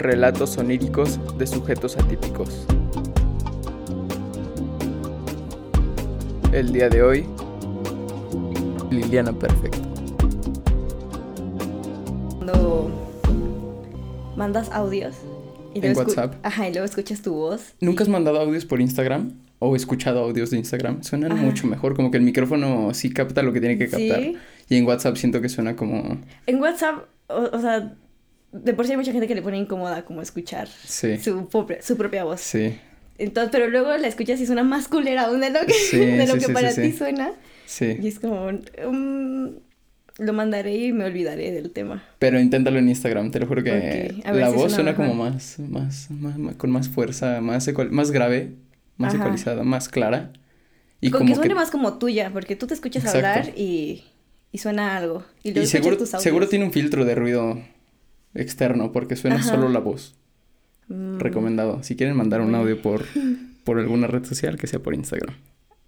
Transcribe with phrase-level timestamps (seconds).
[0.00, 2.64] Relatos oníricos de sujetos atípicos.
[6.54, 7.26] El día de hoy,
[8.90, 9.78] Liliana Perfecto.
[12.38, 12.90] Cuando
[14.36, 15.16] mandas audios
[15.74, 16.34] y En WhatsApp.
[16.44, 17.74] Ajá, y luego escuchas tu voz.
[17.82, 19.34] ¿Nunca has mandado audios por Instagram?
[19.58, 21.02] ¿O escuchado audios de Instagram?
[21.02, 21.42] Suenan Ajá.
[21.42, 24.22] mucho mejor, como que el micrófono sí capta lo que tiene que captar.
[24.22, 24.38] Sí.
[24.70, 26.16] Y en WhatsApp siento que suena como...
[26.46, 27.94] En WhatsApp, o, o sea,
[28.52, 31.82] de por sí hay mucha gente que le pone incómoda como escuchar Sí, su, propia-
[31.82, 32.40] su propia voz.
[32.40, 32.78] sí,
[33.18, 36.26] Entonces, pero luego la escuchas y suena más culera aún de lo que, Sí, de
[36.26, 36.92] lo que para ti sí.
[36.96, 37.30] suena.
[37.30, 37.96] Y sí.
[38.02, 38.50] es como,
[40.18, 42.02] lo mandaré y me olvidaré del tema.
[42.18, 45.58] Pero inténtalo en Instagram, te lo juro que la si voz suena suena como más,
[45.60, 48.54] más, más, más- con más fuerza, más, ecual- más grave,
[48.96, 49.22] más Ajá.
[49.22, 50.32] ecualizada, más clara.
[51.00, 51.54] Y Con como que suene que...
[51.54, 53.26] más como tuya, porque tú te escuchas Exacto.
[53.26, 54.04] hablar y,
[54.52, 55.24] y suena algo.
[55.42, 57.58] Y luego Y seguro, escuchas tus seguro tiene un filtro de ruido
[58.34, 59.50] externo porque suena Ajá.
[59.50, 60.14] solo la voz.
[60.88, 61.18] Mm.
[61.18, 61.82] Recomendado.
[61.82, 63.04] Si quieren mandar un audio por,
[63.64, 65.34] por alguna red social, que sea por Instagram.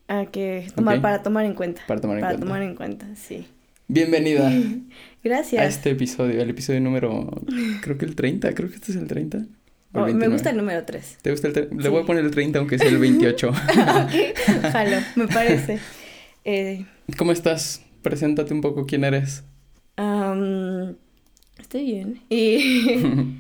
[0.09, 1.03] Ah, que tomar, Ok.
[1.03, 1.83] para tomar en cuenta.
[1.87, 2.47] Para tomar en Para cuenta.
[2.47, 3.47] tomar en cuenta, sí.
[3.89, 4.51] Bienvenida
[5.25, 5.61] Gracias.
[5.63, 7.31] a este episodio, el episodio número,
[7.83, 9.39] creo que el 30, creo que este es el 30.
[9.39, 9.47] o el
[9.95, 10.33] Oh, me 29.
[10.35, 11.19] gusta el número 3.
[11.23, 11.75] ¿Te gusta el 30?
[11.77, 11.89] Le Sí.
[11.89, 13.53] voy a poner el 30 aunque sea el 28.
[14.73, 15.79] Jalo, me parece.
[16.45, 16.87] Eh,
[17.17, 17.83] ¿Cómo estás?
[18.03, 19.45] Preséntate un poco quién eres.
[19.97, 20.97] am,
[21.73, 22.21] estoy bien.
[22.29, 23.37] Y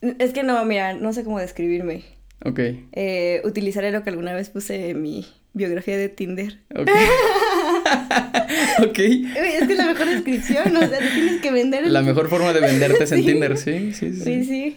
[0.18, 2.02] es que no, mira, no sé cómo describirme.
[2.44, 2.58] ok,
[2.92, 6.58] Eh, utilizaré lo que alguna vez puse en mi biografía de Tinder.
[6.74, 6.88] ok.
[8.80, 8.98] ok.
[8.98, 11.84] Es que es la mejor descripción, o sea, te tienes que vender.
[11.84, 13.26] el- La mejor forma de venderte es en Sí.
[13.26, 14.20] Tinder, sí, sí, sí.
[14.24, 14.76] Sí, sí.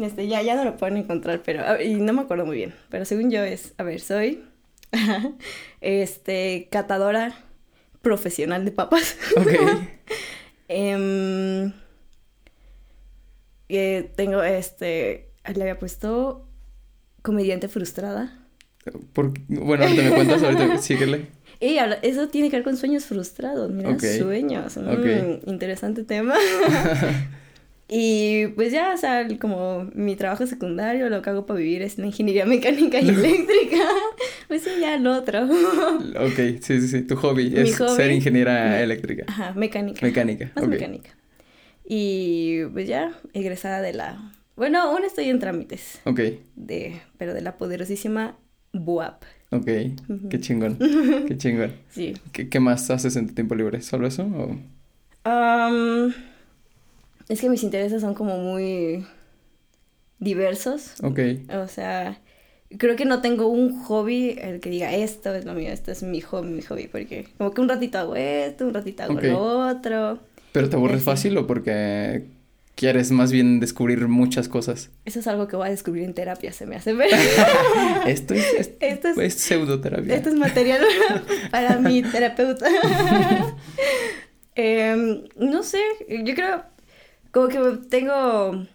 [0.00, 2.56] Este, ya, ya no lo pueden encontrar, pero, a ver, y no me acuerdo muy
[2.56, 4.40] bien, pero según yo es, a ver, soy,
[5.82, 7.34] este, catadora
[8.00, 9.16] profesional de papas.
[9.36, 9.48] Ok,
[10.68, 11.72] Em,
[13.78, 16.48] eh, tengo, este, le había puesto
[17.22, 18.38] comediante frustrada.
[19.12, 21.26] Por- bueno, ahorita me cuentas, ahorita síguele.
[21.60, 24.02] Y eso tiene que ver con sueños frustrados, mira, Ok.
[24.18, 24.76] sueños.
[24.76, 25.48] mm, Ok.
[25.48, 26.34] interesante tema.
[27.88, 31.98] y pues ya, o sea, como mi trabajo secundario, lo que hago para vivir es
[31.98, 33.78] la ingeniería mecánica y eléctrica.
[34.48, 35.44] pues sí, ya lo otro.
[35.44, 37.94] Ok, sí, sí, sí, tu hobby Mi es hobby.
[37.96, 39.24] ser ingeniera eléctrica.
[39.28, 40.04] Ajá, mecánica.
[40.04, 40.70] Mecánica, Más ok.
[40.70, 41.10] mecánica.
[41.84, 44.32] Y pues ya, egresada de la...
[44.56, 46.20] Bueno, aún estoy en trámites, Ok,
[46.56, 48.36] de, pero de la poderosísima
[48.72, 49.22] BUAP.
[49.50, 49.64] ok,
[50.30, 50.78] qué chingón,
[51.28, 51.72] qué chingón.
[51.90, 52.14] Sí.
[52.32, 53.80] ¿Qué, qué más haces en tu tiempo libre?
[53.80, 54.24] ¿Solo eso?
[54.24, 54.56] O...
[55.24, 56.12] Am,
[57.28, 59.04] es que mis intereses son como muy
[60.18, 60.94] diversos.
[61.02, 61.18] Ok,
[61.54, 62.20] O sea,
[62.78, 66.02] creo que no tengo un hobby el que diga esto es lo mío, esto es
[66.02, 69.68] mi hobby, mi hobby, porque como que un ratito hago esto, un ratito hago lo
[69.68, 70.20] otro.
[70.52, 72.24] ¿Pero te aburres fácil o porque
[72.74, 74.90] quieres más bien descubrir muchas cosas?
[75.04, 77.10] Eso es algo que voy a descubrir en terapia, se me hace ver.
[78.06, 80.14] Esto es, es, Esto es- es pseudoterapia.
[80.14, 80.82] Esto es material
[81.50, 82.66] para mi terapeuta.
[84.54, 85.80] Em, no sé,
[86.24, 86.62] yo creo
[87.30, 87.58] como que
[87.88, 88.66] tengo,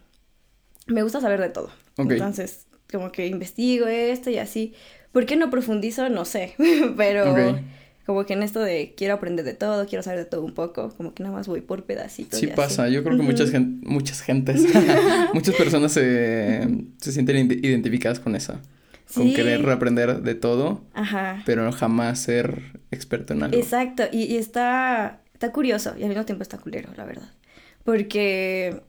[0.87, 1.69] me gusta saber de todo.
[1.97, 4.73] Entonces, como que investigo esto y así.
[5.11, 6.09] ¿Por qué no profundizo?
[6.09, 6.55] No sé,
[6.97, 7.59] pero.
[8.07, 10.89] Como que en esto de quiero aprender de todo, quiero saber de todo un poco,
[10.97, 12.39] como que nada más voy por pedacitos.
[12.39, 12.55] Sí y así.
[12.55, 14.63] pasa, yo creo que muchas, gen- muchas gentes,
[15.33, 16.67] muchas personas se,
[16.99, 18.57] se sienten ide- identificadas con eso,
[19.13, 21.43] con querer aprender de todo, Ajá.
[21.45, 23.57] pero jamás ser experto en algo.
[23.57, 27.29] Exacto, y, y está, está curioso y al mismo tiempo está culero, la verdad.
[27.83, 28.81] Porque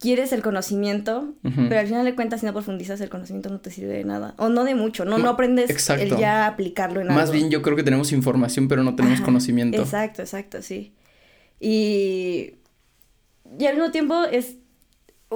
[0.00, 3.70] quieres el conocimiento, pero al final de cuentas, si no profundizas, el conocimiento no te
[3.70, 4.34] sirve de nada.
[4.38, 6.02] O no de mucho, no, no No, aprendes exacto.
[6.02, 7.32] el ya aplicarlo en Más algo.
[7.34, 9.80] bien yo creo que tenemos información, pero no tenemos Ajá, conocimiento.
[9.80, 10.94] Exacto, exacto, sí.
[11.60, 12.54] Y,
[13.58, 14.56] y al mismo tiempo es,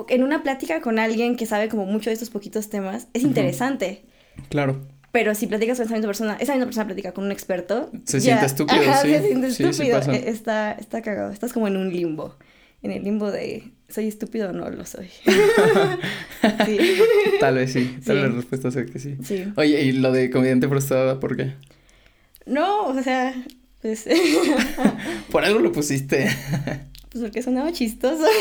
[0.09, 4.05] en una plática con alguien que sabe como mucho de estos poquitos temas, es interesante.
[4.49, 4.81] Claro,
[5.13, 7.91] Pero si platicas con esa misma persona, esa misma persona platica con un experto.
[8.07, 9.11] Se siente estúpido, ajá, sí.
[9.11, 9.99] Se siente Sí, sí estúpido.
[9.99, 10.15] pasa.
[10.15, 11.31] E- Está, está cagado.
[11.33, 12.35] Estás como en un limbo.
[12.83, 15.09] En el limbo de ¿soy estúpido o no lo soy?
[16.67, 16.79] sí.
[17.41, 18.29] tal vez sí, tal vez Sí.
[18.31, 19.17] la respuesta sea que sí.
[19.23, 19.45] Sí.
[19.57, 21.55] Oye, y lo de comediante frustrada, ¿por qué?
[22.47, 23.35] No, o sea,
[23.81, 24.07] pues,
[25.31, 26.29] Por algo lo pusiste.
[27.11, 28.25] pues porque sonaba chistoso.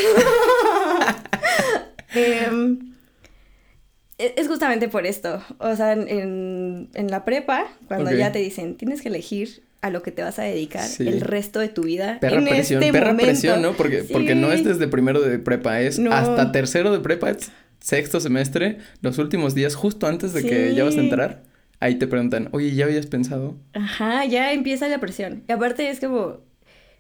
[2.14, 2.94] Em,
[4.18, 5.42] e- es justamente por esto.
[5.60, 10.04] O sea, en- en, la prepa, cuando ya te dicen, tienes que elegir a lo
[10.04, 11.08] que te vas a dedicar Sí.
[11.08, 12.20] el resto de tu vida.
[12.22, 13.26] Perra en presión, este perra momento.
[13.32, 13.74] presión, ¿no?
[13.74, 16.12] Porque, porque no es desde primero de prepa, es No.
[16.14, 20.84] hasta tercero de prepa, es sexto semestre, los últimos días, justo antes de que ya
[20.84, 21.44] vas a entrar,
[21.80, 23.56] ahí te preguntan, oye, ¿ya habías pensado?
[23.74, 25.44] Ajá, ya empieza la presión.
[25.50, 26.42] Y aparte es como,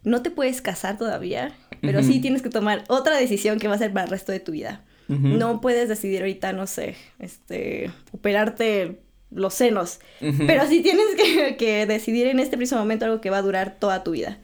[0.03, 1.51] no te puedes casar todavía,
[1.81, 4.39] pero sí tienes que tomar otra decisión que va a ser para el resto de
[4.39, 4.83] tu vida.
[5.07, 9.01] No puedes decidir ahorita, no sé, este, operarte
[9.31, 9.99] los senos.
[10.19, 13.77] Pero sí tienes que, que decidir en este preciso momento algo que va a durar
[13.79, 14.37] toda tu vida.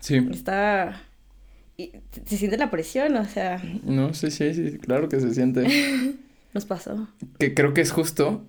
[0.00, 0.16] Sí.
[0.30, 1.02] Está...
[1.76, 5.66] se siente la presión, o sea, No, sí, sí, sí, claro que se siente.
[6.52, 7.08] nos pasó.
[7.38, 8.44] que creo que es justo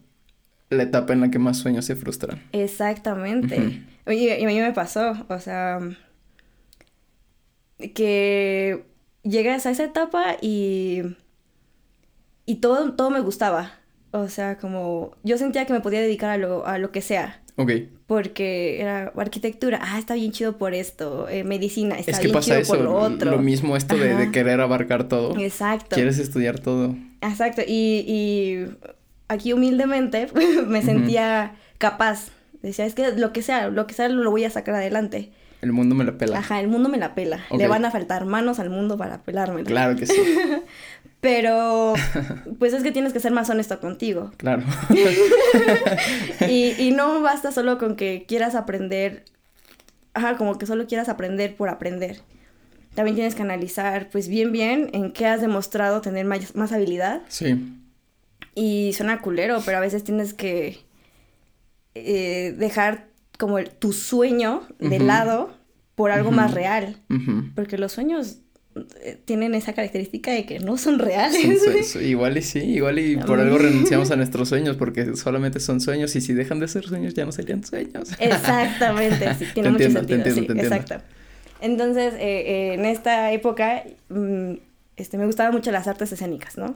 [0.70, 2.42] la etapa en la que más sueños se frustran.
[2.54, 3.84] Exactamente.
[4.08, 5.80] Oye, y a mí me pasó, o sea,
[7.94, 8.86] que
[9.24, 11.02] llegas a esa etapa y,
[12.46, 13.81] y todo, todo me gustaba.
[14.12, 17.42] O sea, como yo sentía que me podía dedicar a lo, a lo que sea.
[17.56, 17.72] Ok.
[18.08, 22.34] Porque era arquitectura, ah, está bien chido por esto, eh, medicina, está Es que bien
[22.34, 23.38] pasa chido eso, por lo otro.
[23.40, 25.38] mismo esto de, querer abarcar todo.
[25.40, 25.96] Exacto.
[25.96, 26.96] Quieres estudiar todo.
[27.22, 27.62] Exacto.
[27.66, 28.66] Y, y
[29.28, 30.28] aquí humildemente
[30.68, 32.30] me sentía capaz.
[32.62, 35.32] Decía, es que lo que sea, lo que sea lo voy a sacar adelante.
[35.62, 36.40] El mundo me la pela.
[36.40, 37.40] Ajá, el mundo me la pela.
[37.56, 39.68] Le van a faltar manos al mundo para pelármela.
[39.68, 40.16] Claro que sí,
[41.22, 41.94] Pero,
[42.58, 44.32] pues es que tienes que ser más honesto contigo.
[44.38, 44.64] claro.
[46.50, 49.26] Y, y no basta solo con que quieras aprender,
[50.16, 52.22] ajá, como que solo quieras aprender por aprender.
[52.96, 57.22] También tienes que analizar, pues bien, bien, en qué has demostrado tener más, más habilidad.
[57.28, 57.56] Sí,
[58.56, 60.80] Y suena culero, pero a veces tienes que
[61.94, 63.11] eh, dejar
[63.42, 65.52] como el- tu sueño de lado
[65.96, 66.96] por algo más real.
[67.56, 68.38] Porque los sueños
[69.04, 71.42] eh, tienen esa característica de que no son reales.
[71.42, 75.60] Son sue- igual y sí, igual y por algo renunciamos a nuestros sueños porque solamente
[75.60, 78.12] son sueños y si dejan de ser sueños ya no serían sueños.
[78.20, 80.18] Exactamente, sí, tiene Te mucho entiendo, te sentido.
[80.18, 80.76] entiendo, sí, te entiendo.
[80.78, 81.06] exacto.
[81.62, 84.54] Entonces, eh, eh, en esta época, mm,
[84.98, 86.76] este, me gustaban mucho las artes escénicas, ¿no?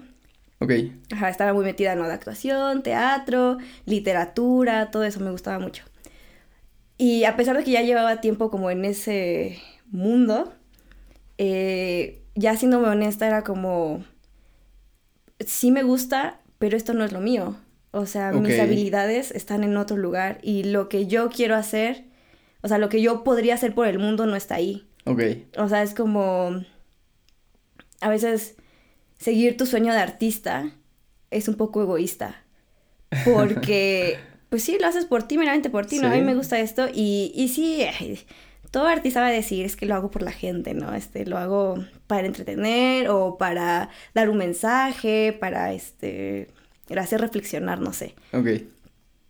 [0.60, 0.72] Ok,
[1.12, 5.84] Ajá, estaba muy metida en de actuación, teatro, literatura, todo eso me gustaba mucho.
[6.98, 9.60] Y a pesar de que ya llevaba tiempo como en ese
[9.92, 10.54] mundo,
[11.38, 14.04] eh, ya siéndome honesta era como,
[15.40, 17.58] sí me gusta, pero esto no es lo mío.
[17.92, 22.04] O sea, mis habilidades están en otro lugar y lo que yo quiero hacer,
[22.62, 24.86] o sea, lo que yo podría hacer por el mundo no está ahí.
[25.06, 25.22] ok,
[25.58, 26.62] O sea, es como
[28.02, 28.56] a veces
[29.18, 30.72] seguir tu sueño de artista
[31.32, 32.44] es un poco egoísta.
[33.24, 34.20] Porque,
[34.56, 36.08] pues sí, lo haces por ti, meramente por ti, ¿no?
[36.08, 36.24] A mí Sí.
[36.24, 37.86] me gusta esto y, y sí,
[38.72, 40.94] todo artista va a decir, es que lo hago por la gente, ¿no?
[40.96, 46.48] Este, lo hago para entretener o para dar un mensaje, para, este,
[46.98, 48.16] hacer reflexionar, no sé.
[48.32, 48.48] ok.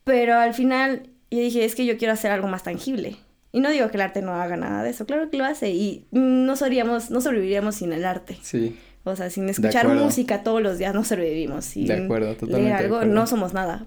[0.04, 3.16] Pero al final yo dije, es que yo quiero hacer algo más tangible.
[3.52, 5.72] Y no digo que el arte no haga nada de eso, claro que lo hace
[5.72, 8.38] y no seríamos, no sobreviviríamos sin el arte.
[8.44, 11.66] Sí, O sea, sin escuchar música todos los días no sobrevivimos.
[11.66, 13.14] Sin De acuerdo, totalmente leer de algo acuerdo.
[13.16, 13.86] no somos nada.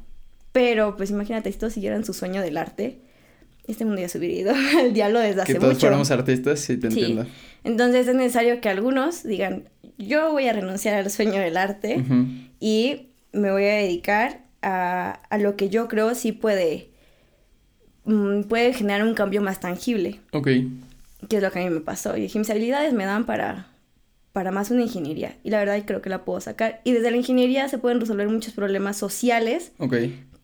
[0.52, 3.00] Pero pues imagínate, si todos siguieran su sueño del arte,
[3.66, 5.80] este mundo ya se hubiera ido al diablo desde hace que todos mucho.
[5.80, 7.00] fuéramos artistas, sí, te Sí.
[7.00, 7.26] entiendo.
[7.64, 9.68] Entonces es necesario que algunos digan,
[9.98, 12.02] yo voy a renunciar al sueño del arte
[12.60, 16.88] y me voy a dedicar a, a lo que yo creo sí puede,
[18.04, 20.48] mm, puede generar un cambio más tangible, Ok,
[21.28, 22.16] que es lo que a mí me pasó.
[22.16, 23.66] Y dije, mis habilidades me dan para,
[24.32, 26.80] para más una ingeniería y la verdad creo que la puedo sacar.
[26.84, 29.94] Y desde la ingeniería se pueden resolver muchos problemas sociales ok.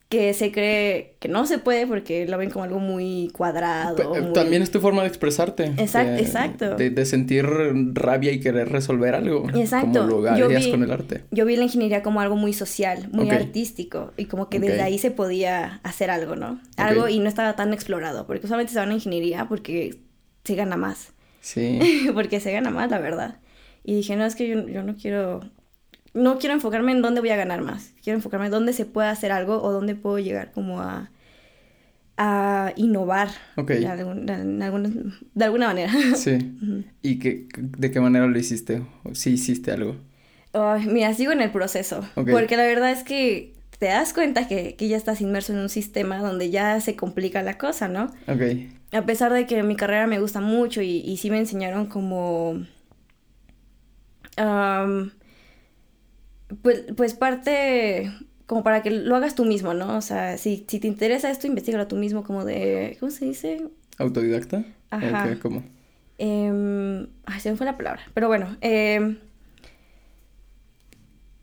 [0.08, 3.96] Que se cree que no se puede porque lo ven como algo muy cuadrado.
[3.96, 5.72] Pe- muy- También es tu forma de expresarte.
[5.76, 6.74] Exacto, de- exacto.
[6.76, 7.46] De, de sentir
[7.94, 9.48] rabia y querer resolver algo.
[9.54, 10.06] Exacto.
[10.06, 11.24] Como lo Yo vi- con el arte.
[11.32, 14.98] Yo vi la ingeniería como algo muy social, muy artístico, y como que desde ahí
[14.98, 16.60] se podía hacer algo, ¿no?
[16.76, 19.98] Algo y no estaba tan explorado, porque usualmente se van a ingeniería porque
[20.44, 21.78] se gana más, Sí.
[22.14, 23.38] porque se gana más, la verdad.
[23.82, 25.40] Y dije, no, es que yo, yo no quiero,
[26.14, 29.08] no quiero enfocarme en dónde voy a ganar más, quiero enfocarme en dónde se puede
[29.08, 31.10] hacer algo o dónde puedo llegar como a,
[32.16, 33.70] a innovar Ok.
[33.72, 34.90] de, algún- de alguna,
[35.34, 35.92] de alguna manera.
[36.16, 36.38] Sí.
[37.02, 38.82] ¿Y qué, de qué manera lo hiciste?
[39.02, 39.96] ¿O sí hiciste algo?
[40.86, 42.04] Mira, sigo en el proceso.
[42.14, 42.30] Ok.
[42.30, 45.68] Porque la verdad es que te das cuenta que, que ya estás inmerso en un
[45.68, 48.04] sistema donde ya se complica la cosa, ¿no?
[48.28, 48.42] Ok.
[48.92, 52.64] A pesar de que mi carrera me gusta mucho y, y sí me enseñaron como...
[56.62, 58.10] pues, pues parte
[58.46, 59.96] como para que lo hagas tú mismo, ¿no?
[59.96, 62.96] O sea, si, si te interesa esto, investigalo tú mismo como de...
[63.00, 63.68] ¿Cómo se dice?
[63.98, 64.64] ¿Autodidacta?
[64.90, 65.38] Ajá.
[65.40, 65.62] ¿Cómo?
[66.18, 68.02] Em, ay, se me fue la palabra.
[68.12, 69.16] Pero bueno, em,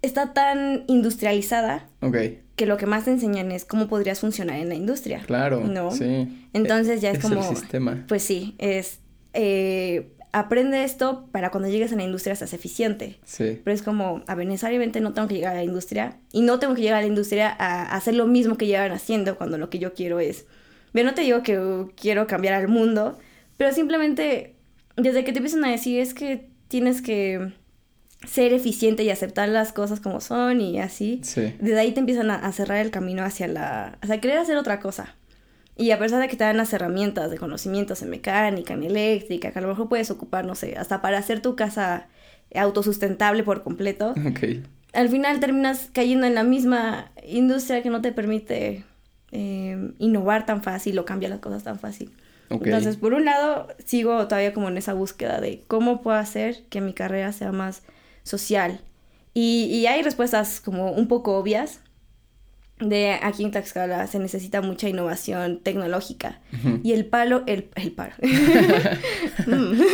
[0.01, 2.17] está tan industrializada Ok.
[2.55, 5.21] que lo que más te enseñan es cómo podrías funcionar en la industria.
[5.25, 5.61] Claro.
[5.61, 5.91] ¿No?
[5.91, 6.47] Sí.
[6.53, 7.41] Entonces ya es, Es como...
[7.49, 8.05] el sistema.
[8.07, 8.99] Pues sí, es...
[9.33, 13.19] eh, aprende esto para cuando llegues a la industria seas eficiente.
[13.25, 13.59] Sí.
[13.63, 16.59] Pero es como, a ver, necesariamente no tengo que llegar a la industria y no
[16.59, 19.69] tengo que llegar a la industria a hacer lo mismo que llevan haciendo cuando lo
[19.69, 20.45] que yo quiero es...
[20.93, 23.17] Yo no te digo que quiero cambiar al mundo,
[23.57, 24.55] pero simplemente
[24.97, 27.53] desde que te empiezan a decir es que tienes que
[28.27, 31.53] ser eficiente y aceptar las cosas como son y así, Sí.
[31.59, 33.97] desde ahí te empiezan a, a cerrar el camino hacia la...
[34.01, 35.15] hacia querer hacer otra cosa.
[35.77, 39.51] Y a pesar de que te dan las herramientas de conocimientos en mecánica, en eléctrica,
[39.51, 42.07] que a lo mejor puedes ocupar, no sé, hasta para hacer tu casa
[42.53, 44.13] autosustentable por completo,
[44.93, 48.83] al final terminas cayendo en la misma industria que no te permite
[49.31, 52.11] eh, innovar tan fácil o cambiar las cosas tan fácil.
[52.49, 56.81] Entonces, por un lado, sigo todavía como en esa búsqueda de cómo puedo hacer que
[56.81, 57.83] mi carrera sea más
[58.23, 58.81] social.
[59.33, 61.79] Y, y hay respuestas como un poco obvias
[62.81, 66.39] de aquí en Tlaxcala se necesita mucha innovación tecnológica.
[66.83, 68.13] Y el palo, el, el paro.
[69.47, 69.81] Mm.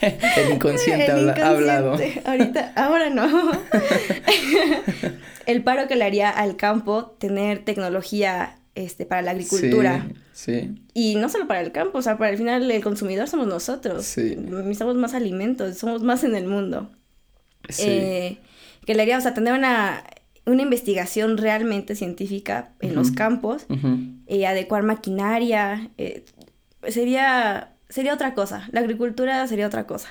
[0.00, 1.96] El inconsciente El habla- ha hablado.
[2.24, 3.52] Ahorita, ahora no.
[5.46, 10.06] el paro que le haría al campo tener tecnología este, para la agricultura.
[10.32, 10.82] Sí, sí.
[10.94, 14.04] Y no solo para el campo, o sea, para el final el consumidor somos nosotros.
[14.04, 14.36] Sí.
[14.38, 16.90] Necesitamos más alimentos, somos más en el mundo.
[17.68, 17.84] Sí.
[17.86, 18.38] Eh,
[18.86, 20.02] que le haría, o sea, tener una,
[20.46, 23.16] una investigación realmente científica en los Ujú.
[23.16, 23.98] campos, Ujú.
[24.26, 26.24] eh, adecuar maquinaria, eh,
[26.88, 28.68] sería, sería otra cosa.
[28.72, 30.08] La agricultura sería otra cosa.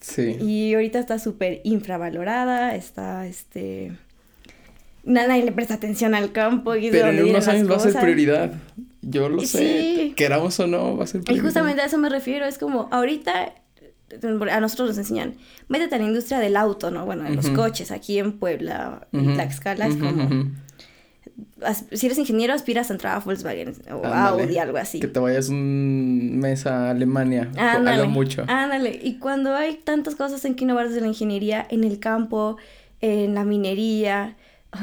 [0.00, 0.36] Sí.
[0.40, 3.92] Y ahorita está súper infravalorada, está, este...
[5.04, 8.52] Nadie le presta atención al campo y Pero en unos años va a ser prioridad.
[9.00, 9.46] Yo lo Sí.
[9.48, 10.12] sé.
[10.14, 11.44] Queramos o no, va a ser Y prioridad.
[11.44, 13.52] justamente a eso me refiero, es como ahorita
[14.50, 15.34] a nosotros nos enseñan,
[15.68, 17.04] métete a la industria del auto, ¿no?
[17.06, 19.32] Bueno, de los coches aquí en Puebla Ujú.
[19.34, 20.50] Tlaxcala es como,
[21.64, 24.04] as- si eres ingeniero aspiras a entrar a Volkswagen o.
[24.06, 25.00] Audi, algo así.
[25.00, 27.50] Que te vayas un mes a Alemania.
[27.56, 28.44] a Ándale, lo mucho.
[28.48, 28.98] ándale.
[29.02, 32.56] Y cuando hay tantas cosas en que innovar desde la ingeniería, en el campo,
[33.00, 34.36] en la minería,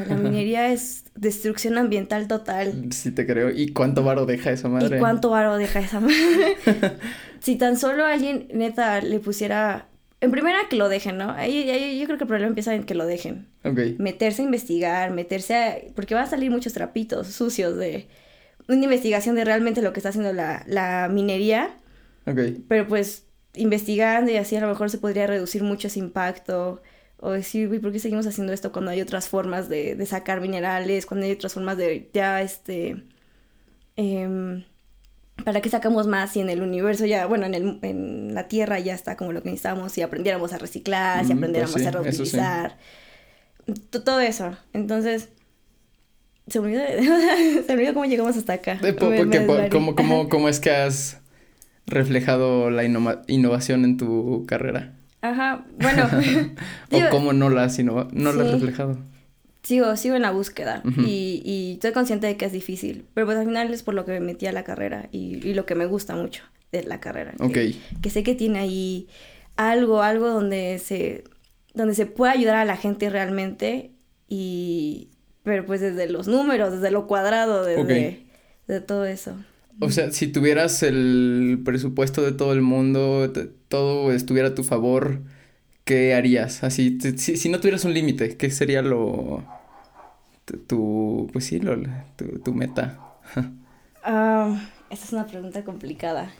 [0.07, 2.89] la minería es destrucción ambiental total.
[2.91, 3.49] Sí te creo.
[3.49, 4.97] ¿Y cuánto varo deja esa madre?
[4.97, 6.57] ¿Y cuánto varo deja esa madre?
[7.39, 9.87] si tan solo alguien neta le pusiera...
[10.21, 11.31] En primera que lo dejen, ¿no?
[11.31, 13.47] Ahí, ahí yo creo que el problema empieza en que lo dejen.
[13.63, 13.79] Ok.
[13.97, 15.77] Meterse a investigar, meterse a...
[15.95, 18.07] Porque van a salir muchos trapitos sucios de
[18.67, 21.71] una investigación de realmente lo que está haciendo la, la minería.
[22.27, 22.39] Ok.
[22.67, 26.81] Pero pues investigando y así a lo mejor se podría reducir mucho ese impacto.
[27.21, 30.41] O decir, uy, ¿por qué seguimos haciendo esto cuando hay otras formas de, de sacar
[30.41, 31.05] minerales?
[31.05, 33.03] Cuando hay otras formas de ya, este...
[33.95, 34.63] em,
[35.45, 38.79] ¿Para qué sacamos más si en el universo ya, bueno, en, el, en la Tierra
[38.79, 41.87] ya está como lo que necesitamos, si aprendiéramos a reciclar, si Mm, aprendiéramos pues sí,
[41.87, 42.37] a eso sí.
[42.37, 42.77] reutilizar,
[44.05, 44.57] todo eso.
[44.73, 45.29] Entonces,
[46.47, 46.83] se me olvidó,
[47.65, 48.79] se me olvidó cómo llegamos hasta acá.
[48.81, 48.93] Eh,
[49.25, 49.69] Me- me.
[49.69, 51.21] ¿cómo, cómo, cómo es que has
[51.87, 54.98] reflejado la innova- innovación en tu carrera?
[55.21, 56.07] Ajá, bueno.
[56.91, 58.97] ¿O cómo no la has, innova- no la has reflejado?
[59.63, 63.37] Sigo, sigo en la búsqueda y, y estoy consciente de que es difícil, pero pues
[63.37, 65.75] al final es por lo que me metí a la carrera y, y lo que
[65.75, 67.33] me gusta mucho de la carrera.
[67.39, 67.57] Ok.
[68.01, 69.07] Que, sé que tiene ahí
[69.57, 71.25] algo, algo donde se,
[71.73, 73.91] donde se puede ayudar a la gente realmente
[74.29, 75.09] y,
[75.43, 78.23] pero pues desde los números, desde lo cuadrado, desde
[78.67, 79.35] de todo eso.
[79.81, 83.31] O sea, si tuvieras el presupuesto de todo el mundo,
[83.69, 85.21] todo estuviera a tu favor,
[85.85, 86.63] ¿qué harías?
[86.63, 89.45] Así, si, si no tuvieras un límite, ¿qué sería lo...
[90.67, 91.77] tu- pues sí, lo,
[92.15, 92.99] tu, tu meta?
[94.03, 96.31] Ah, esta es una pregunta complicada.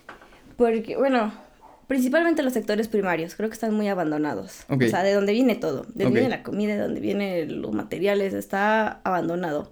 [0.58, 1.34] Porque, bueno,
[1.88, 4.65] principalmente los sectores primarios, creo que están muy abandonados.
[4.84, 7.74] O sea, de dónde viene todo, de dónde viene la comida, de dónde vienen los
[7.74, 9.72] materiales, está abandonado.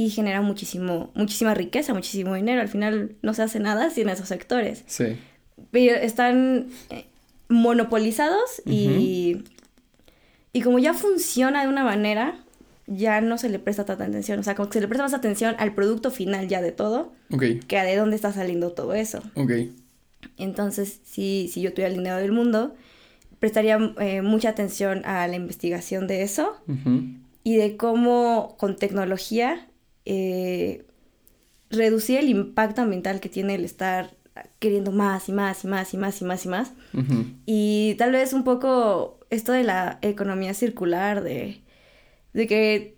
[0.00, 2.62] Y genera muchísimo, muchísima riqueza, muchísimo dinero.
[2.62, 4.82] Al final no se hace nada sin esos sectores.
[4.86, 5.18] Sí.
[5.70, 7.04] Pero están eh,
[7.48, 9.44] monopolizados y,
[10.52, 12.38] y como ya funciona de una manera,
[12.86, 14.38] ya no se le presta tanta atención.
[14.38, 17.12] O sea, como que se le presta más atención al producto final ya de todo
[17.30, 19.22] Ok, que a de dónde está saliendo todo eso.
[19.34, 19.52] ok.
[20.38, 22.74] Entonces, si, si yo tuviera el dinero del mundo,
[23.38, 26.56] prestaría eh, mucha atención a la investigación de eso
[27.44, 29.66] y de cómo con tecnología
[30.04, 30.84] eh,
[31.70, 34.14] reducir el impacto ambiental que tiene el estar
[34.58, 36.72] queriendo más y más y más y más y más y más.
[37.46, 41.60] Y tal vez un poco esto de la economía circular, de,
[42.32, 42.96] de que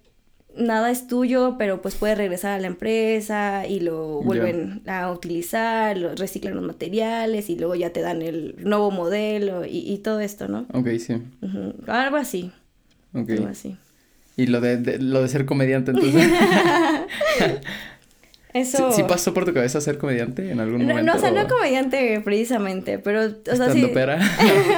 [0.57, 5.97] nada es tuyo, pero pues puede regresar a la empresa y lo vuelven a utilizar,
[5.97, 10.21] lo reciclan los materiales y luego ya te dan el nuevo modelo y, y todo
[10.21, 10.67] esto, ¿no?
[10.73, 11.15] Ok, sí.
[11.87, 12.53] Algo así,
[13.15, 13.31] Ok.
[13.31, 13.77] algo así.
[14.37, 16.31] Y lo de, de- lo de ser comediante, entonces.
[18.55, 18.91] Eso...
[18.91, 21.11] ¿Sí, sí pasó por tu cabeza ser comediante en algún No, momento?
[21.13, 23.79] no, o sea, no comediante precisamente, pero, o sea, sí...
[23.79, 24.19] ¿Estando pera?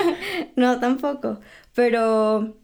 [0.56, 1.40] no, tampoco.
[1.74, 2.56] Pero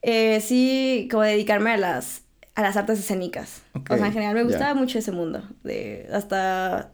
[0.00, 2.22] eh, sí, como dedicarme a las,
[2.54, 3.60] a las artes escénicas.
[3.90, 5.42] O sea, en general me gustaba mucho ese mundo.
[5.64, 6.92] De hasta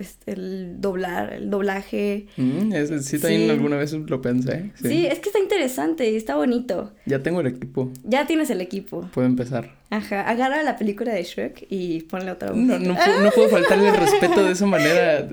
[0.00, 2.26] este, el doblar, el doblaje.
[2.36, 3.50] Mm, es- sí, también Sí.
[3.50, 4.70] alguna vez lo pensé.
[4.82, 4.88] Sí.
[4.88, 5.06] Sí.
[5.06, 6.92] es que está interesante y está bonito.
[7.06, 7.92] Ya tengo el equipo.
[8.04, 9.08] Ya tienes el equipo.
[9.12, 9.76] Puedo empezar.
[9.90, 12.58] Ajá, agarra la película de Shrek y ponle otra voz.
[12.58, 15.28] No, no, no puedo faltarle el respeto de esa manera.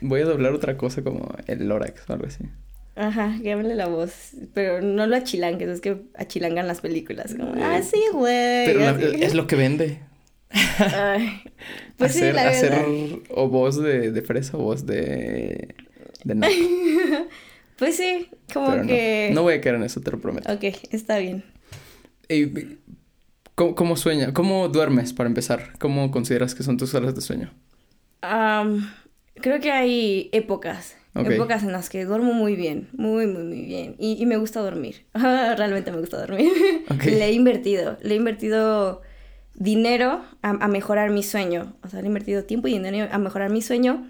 [0.00, 2.44] Voy a doblar otra cosa como el Lorax o algo así.
[2.98, 4.30] Ajá, cámbiale la voz.
[4.54, 7.34] Pero no lo achilangues, es que achilangan las películas.
[7.34, 8.64] Como, ah, sí, güey.
[8.66, 10.00] Pero la- es lo que vende.
[10.78, 11.42] Ay,
[11.96, 13.18] Pues hacer, sí, la hacer verdad.
[13.30, 15.74] o voz de, de fresa o voz de,
[16.24, 16.34] de.
[17.78, 19.30] Pues sí, como Pero que.
[19.34, 20.50] no voy a caer en eso, te lo prometo.
[20.52, 21.44] Ok, está bien.
[22.28, 22.78] Ey,
[23.54, 24.32] ¿cómo, cómo sueña?
[24.32, 25.72] ¿Cómo duermes para empezar?
[25.78, 27.52] ¿Cómo consideras que son tus horas de sueño?
[29.34, 30.96] Creo que hay épocas.
[31.14, 33.96] Épocas en las que duermo muy bien, muy, muy, muy bien.
[33.98, 35.06] Y, y me gusta dormir.
[35.14, 36.50] Realmente me gusta dormir.
[37.04, 37.96] Le he invertido.
[38.02, 39.00] Le he invertido
[39.58, 41.74] dinero a, mejorar mi sueño.
[41.82, 44.06] O sea, he invertido tiempo y dinero a mejorar mi sueño.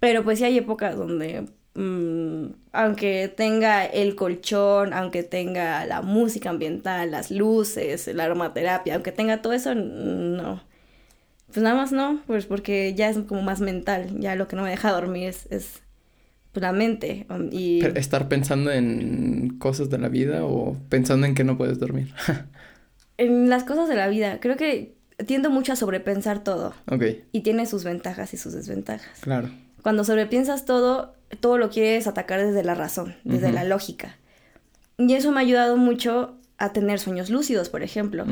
[0.00, 6.50] Pero pues sí hay épocas donde, mm, aunque tenga el colchón, aunque tenga la música
[6.50, 10.62] ambiental, las luces, la aromaterapia, aunque tenga todo eso, no.
[11.46, 14.20] Pues nada más no, pues porque ya es como más mental.
[14.20, 15.82] Ya lo que no me deja dormir es, es
[16.52, 17.26] pues, la mente.
[17.30, 21.78] um, y ¿Estar pensando en cosas de la vida o pensando en que no puedes
[21.78, 22.12] dormir?
[23.18, 24.94] en las cosas de la vida, creo que
[25.26, 26.72] tiendo mucho a sobrepensar todo.
[26.90, 29.20] ok, Y tiene sus ventajas y sus desventajas.
[29.20, 29.50] claro.
[29.82, 34.16] Cuando sobrepiensas todo, todo lo quieres atacar desde la razón, desde la lógica.
[34.98, 38.26] Y eso me ha ayudado mucho a tener sueños lúcidos, por ejemplo.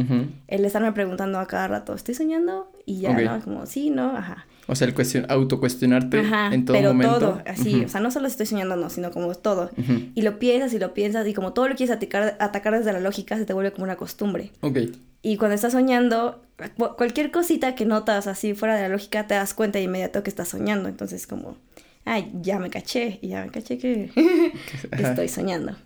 [0.49, 2.71] El estarme preguntando a cada rato, ¿estoy soñando?
[2.85, 3.17] Y ya.
[3.17, 3.41] ¿no?
[3.41, 4.17] Como, sí, ¿no?
[4.17, 4.47] Ajá.
[4.69, 7.19] O sea, el cuestion autocuestionarte Ajá, en todo pero momento.
[7.19, 7.85] todo, así, Ujú.
[7.87, 9.71] o sea, no solo estoy soñando, no, sino como todo.
[9.77, 10.01] Ujú.
[10.15, 13.01] Y lo piensas y lo piensas y como todo lo quieres atacar, atacar desde la
[13.01, 14.51] lógica, se te vuelve como una costumbre.
[14.63, 14.79] Ok,
[15.23, 16.43] Y cuando estás soñando,
[16.77, 20.23] cu- cualquier cosita que notas así fuera de la lógica, te das cuenta de inmediato
[20.25, 20.89] que estás soñando.
[20.89, 21.57] Entonces como,
[22.05, 24.11] ay, ya me caché, y ya me caché que,
[24.93, 25.77] estoy soñando.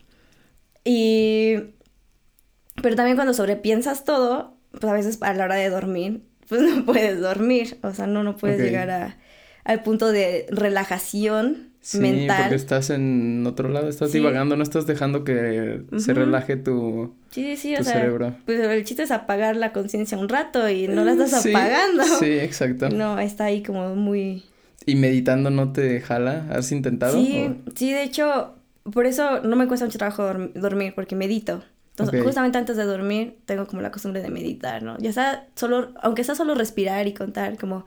[0.85, 1.57] Y...
[2.83, 6.85] Pero también cuando sobrepiensas todo, pues a veces a la hora de dormir, pues no
[6.85, 7.79] puedes dormir.
[7.83, 9.17] O sea, no, no puedes llegar a,
[9.65, 12.43] al punto de relajación Sí, mental.
[12.43, 14.19] porque estás en otro lado, estás Sí.
[14.19, 17.15] divagando, no estás dejando que se relaje tu...
[17.31, 18.35] Sí, sí, sí, o tu sea, cerebro.
[18.45, 22.05] pues el chiste es apagar la conciencia un rato y no la estás Sí, apagando.
[22.05, 22.91] Sí, exacto.
[22.91, 24.45] No, está ahí como muy...
[24.85, 26.47] ¿Y meditando no te jala?
[26.51, 27.19] ¿Has intentado?
[27.19, 28.57] Sí, o- sí, de hecho,
[28.93, 31.63] por eso no me cuesta mucho trabajo dorm- dormir, porque medito.
[32.01, 34.99] Entonces, justamente antes de dormir, tengo como la costumbre de meditar, ¿no?
[34.99, 37.85] Ya sea solo, aunque sea solo respirar y contar como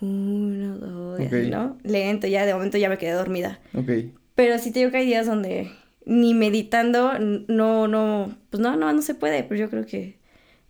[0.00, 1.50] uno, dos, y así, Ok.
[1.50, 1.78] ¿no?
[1.84, 3.60] Lento, ya de momento ya me quedé dormida.
[3.74, 3.90] Ok.
[4.34, 5.70] Pero sí te digo que hay días donde
[6.04, 10.18] ni meditando, no, no, pues no, no, no se puede, pero yo creo que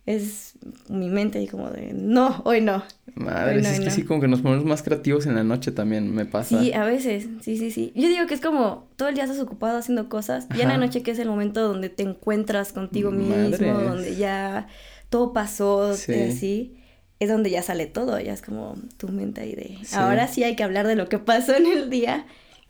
[0.05, 0.53] es
[0.89, 2.83] mi mente y como de, no, hoy no.
[3.15, 3.91] Madre, no, es que no.
[3.91, 6.59] sí, como que nos ponemos más creativos en la noche también, me pasa.
[6.59, 7.93] Sí, a veces, sí, sí, sí.
[7.95, 10.47] Yo digo que es como todo el día estás ocupado haciendo cosas.
[10.49, 10.85] Ya en la Ajá.
[10.85, 14.67] noche que es el momento donde te encuentras contigo mismo, donde ya
[15.09, 16.11] todo pasó, Sí.
[16.11, 16.75] eh, así,
[17.19, 19.95] es donde ya sale todo, ya es como tu mente ahí de, Sí.
[19.95, 22.25] ahora sí hay que hablar de lo que pasó en el día.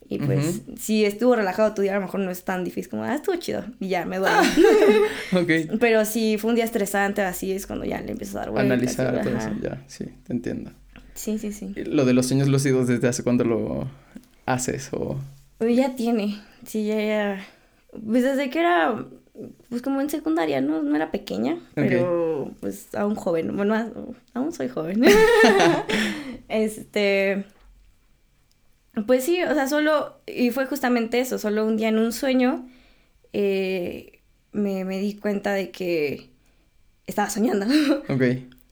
[0.10, 3.04] Y pues, si estuvo relajado tu día, a lo mejor no es tan difícil como,
[3.04, 4.38] ah, estuvo chido, y ya me duele.
[5.80, 8.72] Pero si fue un día estresante, así es cuando ya le empiezas a dar vueltas.
[8.72, 10.72] Analizar todo eso, ya, sí, te entiendo.
[11.16, 11.74] Sí, sí, sí.
[11.86, 13.88] Lo de los sueños lúcidos, ¿desde hace cuándo lo
[14.46, 14.90] haces?
[14.92, 15.18] O...
[15.58, 17.46] Pues ya tiene, sí, ya, ya.
[18.06, 19.06] Pues desde que era,
[19.70, 23.76] pues como en secundaria, no, no era pequeña, pero pues aún joven, bueno,
[24.34, 25.04] aún soy joven.
[26.50, 27.46] este,
[29.08, 32.68] pues sí, o sea, solo, y fue justamente eso, solo un día en un sueño
[33.34, 34.20] eh,
[34.52, 36.30] me, me di cuenta de que
[37.08, 37.66] estaba soñando.
[38.10, 38.22] Ok,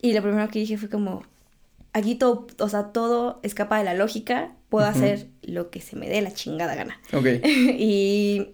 [0.00, 1.24] y lo primero que dije fue como,
[1.92, 6.08] aquí todo, o sea, todo escapa de la lógica, puedo hacer lo que se me
[6.08, 6.98] dé la chingada gana.
[7.12, 7.26] ok.
[7.44, 8.48] y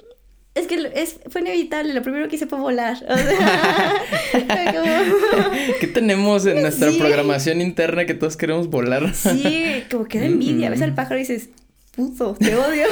[0.58, 2.96] es que es, fue inevitable, lo primero que hice fue volar.
[3.08, 6.98] O sea, fue como- ¿Qué tenemos en nuestra Sí.
[6.98, 9.14] programación interna que todos queremos volar?
[9.14, 10.70] sí, como que da envidia.
[10.70, 11.48] Ves al pájaro y dices,
[11.94, 12.86] puto, te odio.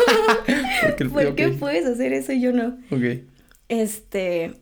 [0.82, 2.78] Porque el- ¿Por qué puedes hacer eso y yo no?
[2.90, 3.22] Ok,
[3.68, 4.52] Este,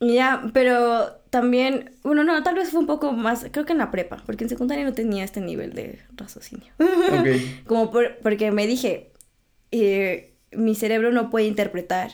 [0.00, 3.90] ya, pero también, bueno, no, tal vez fue un poco más, creo que en la
[3.90, 6.72] prepa, porque en secundaria no tenía este nivel de raciocinio.
[7.66, 9.10] Como por- porque me dije,
[9.72, 12.12] eh, mi cerebro no puede interpretar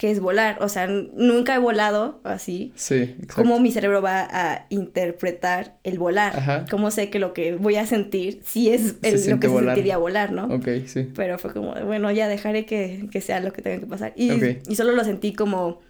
[0.00, 2.72] qué es volar, o sea, nunca he volado así.
[2.74, 3.34] Sí, exacto.
[3.34, 6.34] ¿Cómo mi cerebro va a interpretar el volar?
[6.34, 6.64] Ajá.
[6.70, 9.74] ¿Cómo sé que lo que voy a sentir sí es el- lo que volar.
[9.74, 10.46] sentiría volar, no?
[10.46, 11.06] Ok, sí.
[11.14, 14.14] Pero fue como, bueno, ya dejaré que, que sea lo que tenga que pasar.
[14.16, 14.30] Y,
[14.74, 15.80] solo lo sentí como,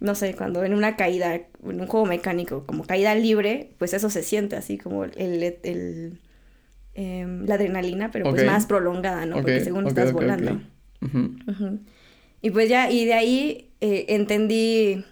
[0.00, 4.08] no sé, cuando en una caída, en un juego mecánico, como caída libre, pues eso
[4.08, 6.18] se siente así como el, el,
[6.94, 9.36] em, la adrenalina, pero pues más prolongada, ¿no?
[9.36, 10.62] Porque según estás volando.
[12.42, 15.04] Y pues ya, y de ahí eh, entendí,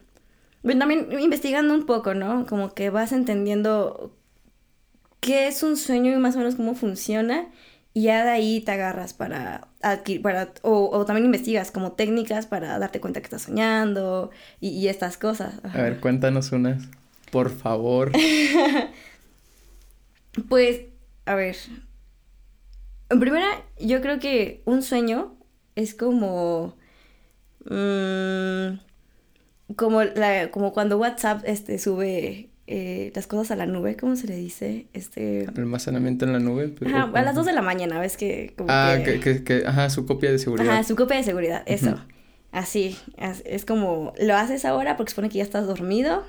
[0.63, 2.47] bueno, también investigando un poco, ¿no?
[2.47, 4.15] Como que vas entendiendo
[5.21, 7.49] qué es un sueño y más o menos cómo funciona.
[7.95, 12.47] Y ya de ahí te agarras para adquirir, para, o, o también investigas como técnicas
[12.47, 15.55] para darte cuenta que estás soñando y, y estas cosas.
[15.65, 15.79] Ajá.
[15.79, 16.89] A ver, cuéntanos unas,
[17.31, 18.13] por favor.
[20.49, 20.83] Pues,
[21.27, 21.57] a ver.
[23.11, 23.47] En primera,
[23.81, 25.37] yo creo que un sueño
[25.75, 26.77] es como.
[27.65, 28.79] Mm,
[29.77, 34.27] como, la, como cuando WhatsApp este, sube eh, las cosas a la nube, ¿cómo se
[34.27, 34.87] le dice?
[34.93, 35.47] Este.
[35.57, 36.69] Almacenamiento en la nube.
[36.69, 38.55] pero- Ajá, a las 2 de la mañana, ¿ves que?
[38.57, 40.71] Como Ah, que- que, que, ajá, su copia de seguridad.
[40.73, 41.97] Ajá, su copia de seguridad, eso.
[42.51, 46.25] Así, as- es como lo haces ahora porque supone que ya estás dormido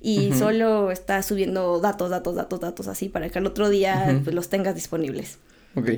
[0.00, 4.34] y solo estás subiendo datos, datos, datos, datos así para que al otro día pues,
[4.34, 5.38] los tengas disponibles.
[5.76, 5.90] Ok,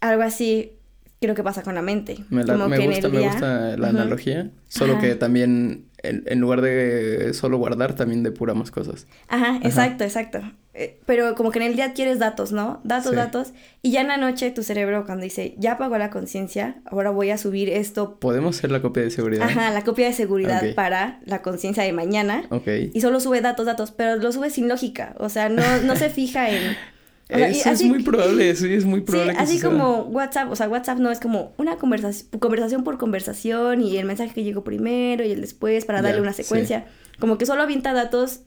[0.00, 0.72] Algo así
[1.20, 2.18] creo que pasa con la mente.
[2.30, 4.50] me, la- Como me que gusta, me día- gusta la analogía.
[4.68, 5.02] Solo Ajá.
[5.02, 9.06] que también, en, en lugar de solo guardar, también depuramos cosas.
[9.28, 10.40] Ajá, exacto, exacto.
[10.72, 12.80] Eh, Pero como que en el día quieres datos, ¿no?
[12.84, 13.16] Datos, Sí.
[13.16, 13.52] datos.
[13.82, 17.30] Y ya en la noche tu cerebro cuando dice, ya apagó la conciencia, ahora voy
[17.30, 18.18] a subir esto.
[18.20, 19.48] ¿Podemos hacer la copia de seguridad?
[19.48, 22.44] Ajá, la copia de seguridad para la conciencia de mañana.
[22.50, 22.68] Ok.
[22.94, 25.16] Y solo sube datos, datos, pero lo sube sin lógica.
[25.18, 26.76] O sea, no, no se fija en...
[27.32, 29.70] o sea, y Eso es muy probable, eso es muy Sí, probable que así suceda.
[29.70, 34.04] como WhatsApp, o sea, WhatsApp no es como una conversación, conversación por conversación y el
[34.06, 36.86] mensaje que llegó primero y el después para darle una secuencia.
[37.18, 38.40] Como que solo avienta datos,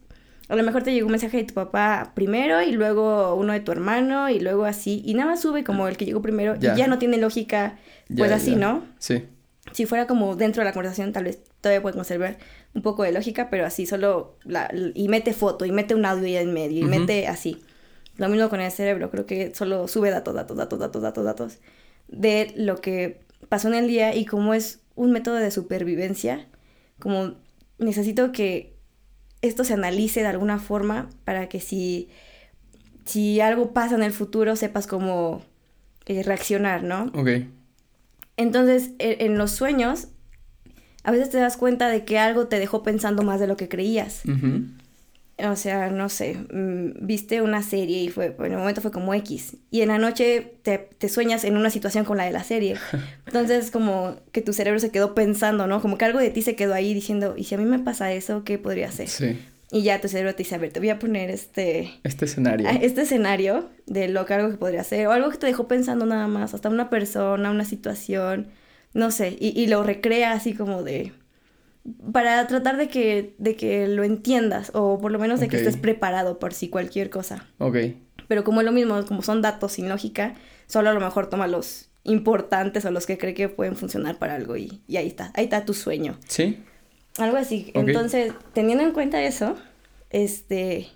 [0.49, 3.59] a lo mejor te llegó un mensaje de tu papá primero y luego uno de
[3.61, 6.73] tu hermano y luego así, y nada más sube como el que llegó primero Ya.
[6.73, 7.77] y ya no tiene lógica,
[8.15, 8.55] pues así.
[8.55, 8.83] ¿no?
[8.99, 9.23] Sí.
[9.71, 12.37] Si fuera como dentro de la conversación, tal vez todavía puede conservar
[12.75, 16.37] un poco de lógica, pero así solo, la, y mete foto, y mete un audio
[16.39, 17.61] en medio, y mete así.
[18.17, 21.58] Lo mismo con el cerebro, creo que solo sube datos, datos, datos, datos, datos, datos
[22.08, 26.47] de lo que pasó en el día y como es un método de supervivencia,
[26.99, 27.36] como
[27.80, 28.76] necesito que
[29.41, 32.10] esto se analice de alguna forma para que si,
[33.06, 35.41] si algo pasa en el futuro sepas cómo
[36.06, 37.06] eh, reaccionar, ¿no?
[37.15, 37.30] Ok.
[38.38, 40.08] Entonces, e- en los sueños,
[41.04, 43.67] a veces te das cuenta de que algo te dejó pensando más de lo que
[43.69, 44.21] creías.
[44.26, 44.65] Ujú.
[45.49, 49.13] O sea, no sé, mm, viste una serie y fue, en el momento fue como
[49.13, 49.58] X.
[49.71, 52.75] Y en la noche te, te sueñas en una situación con la de la serie.
[53.25, 55.82] Entonces, como que tu cerebro se quedó pensando, ¿no?
[55.82, 58.12] Como que algo de ti se quedó ahí diciendo, ¿y si a mí me pasa
[58.13, 59.08] eso, qué podría hacer?
[59.10, 59.39] Sí.
[59.71, 62.67] Y ya tu cerebro te dice, a ver, te voy a poner este, Este escenario.
[62.69, 65.67] a este escenario de lo que algo que podría ser, o algo que te dejó
[65.67, 68.47] pensando nada más, hasta una persona, una situación,
[68.93, 71.12] no sé, y, y lo recrea así como de...
[72.11, 75.77] para tratar de que, de que lo entiendas, o por lo menos de que estés
[75.77, 77.47] preparado por si cualquier cosa.
[77.57, 77.77] Ok.
[78.27, 80.35] Pero como es lo mismo, como son datos sin lógica,
[80.67, 84.35] solo a lo mejor toma los importantes o los que cree que pueden funcionar para
[84.35, 86.17] algo y, y ahí está, ahí está tu sueño.
[86.27, 86.63] Sí.
[87.17, 87.71] Algo así.
[87.73, 89.55] Entonces, teniendo en cuenta eso,
[90.09, 90.87] este...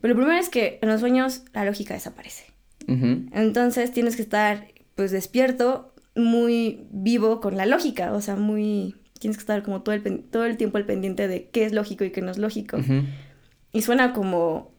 [0.00, 2.44] Pero lo primero es que en los sueños la lógica desaparece.
[2.86, 8.96] Entonces tienes que estar pues despierto, muy vivo con la lógica, o sea, muy...
[9.24, 12.04] Tienes que estar como todo el, todo el tiempo al pendiente de qué es lógico
[12.04, 12.76] y qué no es lógico.
[13.72, 14.74] Y suena como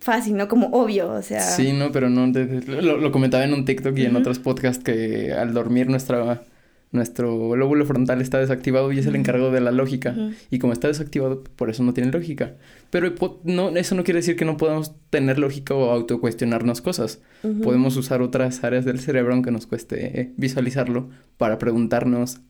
[0.00, 0.48] fácil, ¿no?
[0.48, 1.40] Como obvio, o sea...
[1.40, 2.26] Sí, no, pero no.
[2.26, 6.42] lo, lo comentaba en un TikTok y en otros podcasts que al dormir nuestra,
[6.90, 10.16] nuestro lóbulo frontal está desactivado y es el encargado de la lógica.
[10.50, 12.56] Y como está desactivado, por eso no tiene lógica.
[12.90, 17.22] Pero no, eso no quiere decir que no podamos tener lógica o autocuestionarnos cosas.
[17.62, 22.40] Podemos usar otras áreas del cerebro, aunque nos cueste eh, visualizarlo, para preguntarnos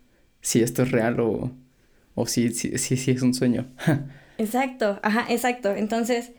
[0.46, 1.50] si esto es real o,
[2.14, 3.66] o si, si, si, si es un sueño.
[4.38, 5.70] Exacto, ajá, exacto.
[5.74, 6.30] Entonces,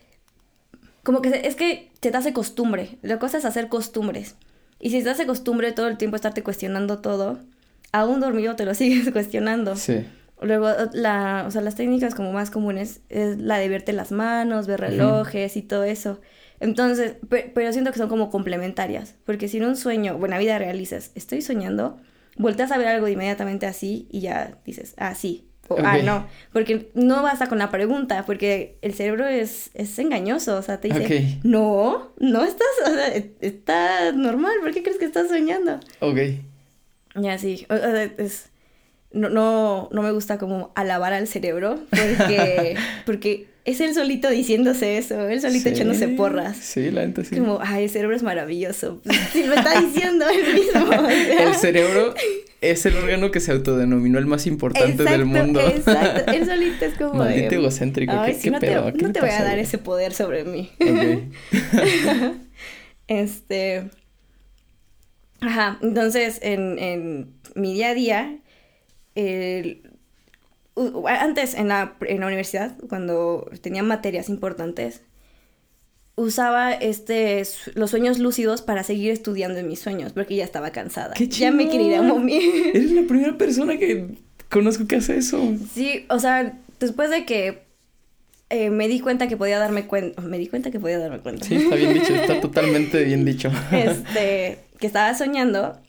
[1.04, 2.98] como que se- es que se te hace costumbre.
[3.02, 4.36] La cosa es hacer costumbres.
[4.80, 7.40] Y si te hace costumbre todo el tiempo estarte cuestionando todo,
[7.92, 9.76] aún dormido te lo sigues cuestionando.
[9.76, 10.06] sí.
[10.40, 14.68] Luego, la, o sea, las técnicas como más comunes es la de verte las manos,
[14.68, 16.22] ver relojes y todo eso.
[16.60, 19.16] Entonces, pe- pero siento que son como complementarias.
[19.26, 21.98] Porque si en un sueño, la vida real dices, estoy soñando,
[22.38, 25.44] volteas a ver algo inmediatamente así y ya dices, ah, sí.
[25.70, 26.28] O, ah, no.
[26.54, 30.56] Porque no basta con la pregunta, porque el cerebro es, es engañoso.
[30.58, 34.98] O sea, te dice, no, no estás, o sea, e- está normal, ¿por qué crees
[34.98, 35.80] que estás soñando?
[36.00, 36.18] Ok.
[37.16, 38.50] Ya sí, o- o sea, es,
[39.12, 44.98] no, no, no me gusta como alabar al cerebro porque, porque es él solito diciéndose
[44.98, 46.58] eso, él solito Sí, echándose porras.
[46.58, 47.36] Sí, la neta sí.
[47.36, 49.02] Como, ay, el cerebro es maravilloso.
[49.34, 50.86] Sí, lo está diciendo él mismo.
[50.90, 51.48] o sea.
[51.50, 52.14] El cerebro
[52.62, 55.60] es el órgano que se autodenominó el más importante del mundo.
[55.62, 58.86] Exacto, él solito es como de, Maldito egocéntrico, Ay, ¿qué, sí, qué no pedo?
[58.92, 60.72] te, ¿Qué no te voy a dar ese poder sobre mí.
[63.08, 63.90] Este.
[65.40, 68.38] Ajá, entonces en, en mi día a día,
[69.16, 69.97] el- u-
[71.08, 75.02] antes en la, en la universidad, cuando tenía materias importantes,
[76.16, 77.44] usaba este,
[77.76, 81.14] los sueños lúcidos para seguir estudiando en mis sueños, porque ya estaba cansada.
[81.14, 82.18] ¡Qué ya me quería ir a chingón!
[82.20, 82.42] momir.
[82.74, 84.18] Eres la primera persona que
[84.50, 85.40] conozco que hace eso.
[85.74, 87.64] Sí, o sea, después de que
[88.50, 91.46] eh, me di cuenta que podía darme cuenta, me di cuenta que podía darme cuenta.
[91.46, 93.52] Sí, está bien dicho, está totalmente bien dicho.
[93.72, 95.80] este, que estaba soñando,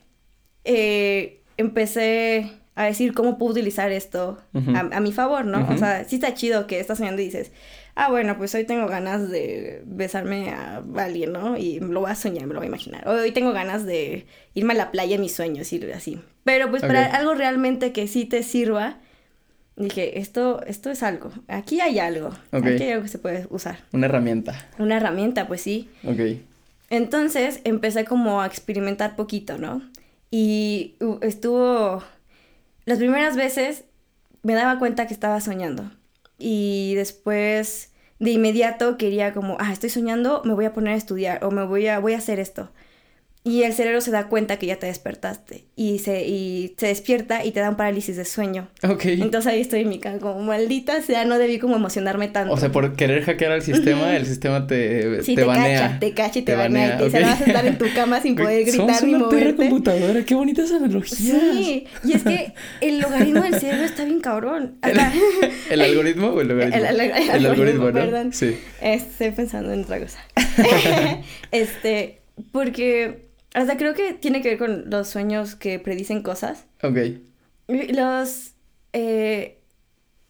[0.63, 4.37] eh, empecé a decir cómo puedo utilizar esto
[4.73, 5.67] a, a mi favor, ¿no?
[5.69, 7.51] O sea, sí está chido que estás soñando y dices,
[7.95, 11.57] ah, bueno, pues hoy tengo ganas de besarme a alguien, ¿no?
[11.57, 13.05] Y me lo voy a soñar, me lo voy a imaginar.
[13.05, 16.21] Hoy tengo ganas de irme a la playa en mis sueños y así.
[16.45, 18.99] Pero pues para algo realmente que sí te sirva,
[19.75, 21.31] dije, esto, esto es algo.
[21.49, 22.29] Aquí hay algo.
[22.51, 23.79] Aquí hay algo que se puede usar.
[23.91, 24.69] Una herramienta.
[24.77, 25.89] Una herramienta, pues sí.
[26.05, 26.39] Ok.
[26.89, 29.81] Entonces empecé como a experimentar poquito, ¿no?
[30.31, 32.01] Y uh, estuvo...
[32.89, 33.83] Las primeras veces
[34.41, 35.91] me daba cuenta que estaba soñando.
[36.39, 41.43] Y después de inmediato quería como, ah, estoy soñando, me voy a poner a estudiar
[41.43, 42.71] o me voy a, voy a hacer esto.
[43.41, 47.45] Y el cerebro se da cuenta que ya te despertaste y se, y se despierta
[47.45, 48.67] y te da un parálisis de sueño.
[48.83, 49.05] Ok.
[49.05, 52.53] Entonces ahí estoy en mi cama como, maldita sea, no debí como emocionarme tanto.
[52.53, 55.81] o sea, por querer hackear al sistema, el sistema te, Sí, te te, banea.
[55.81, 56.95] cacha, te cacha y te, banea.
[56.95, 57.11] Y te ok.
[57.11, 59.55] dice, vas a estar en tu cama sin poder gritar ni moverte.
[59.55, 61.17] computadora, qué bonitas analogías.
[61.19, 64.77] Sí, y es que el logaritmo del cerebro está bien cabrón.
[64.81, 65.13] Hasta-
[65.71, 66.77] ¿El algoritmo o el logaritmo?
[66.77, 67.11] El- el- el El
[67.45, 67.93] algoritmo, algoritmo, ¿no?
[67.93, 68.33] perdón.
[68.33, 68.59] Sí.
[68.81, 70.19] Estoy pensando en otra cosa.
[71.51, 72.19] este,
[72.51, 76.65] porque hasta creo que tiene que ver con los sueños que predicen cosas.
[76.83, 76.97] Ok.
[77.67, 78.53] Los,
[78.93, 79.57] eh,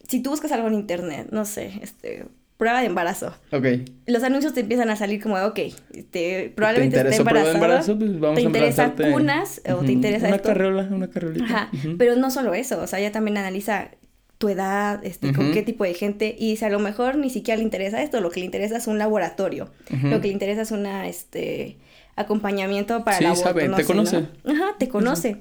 [0.08, 3.34] si tú buscas algo en internet, no sé, este, prueba de embarazo.
[3.52, 3.64] Ok.
[4.06, 5.72] Los anuncios te empiezan a salir como ok, te,
[6.10, 7.54] ¿Te probablemente esté prueba de embarazada.
[7.54, 7.98] embarazo?
[7.98, 10.48] Pues vamos ¿Te a interesa cunas o te interesa Una esto?
[10.48, 11.44] carriola, una carriolita.
[11.44, 11.96] Ajá, Ujú.
[11.96, 13.90] pero no solo eso, o sea, ella también analiza
[14.36, 15.54] tu edad, este, con Ujú.
[15.54, 18.30] qué tipo de gente, y si a lo mejor ni siquiera le interesa esto, lo
[18.30, 19.70] que le interesa es un laboratorio,
[20.02, 21.76] lo que le interesa es una, este,
[22.16, 24.20] acompañamiento para Sí, aborto, sabe, te conoce.
[24.44, 24.52] ¿no?
[24.52, 25.36] Ajá, te conoce.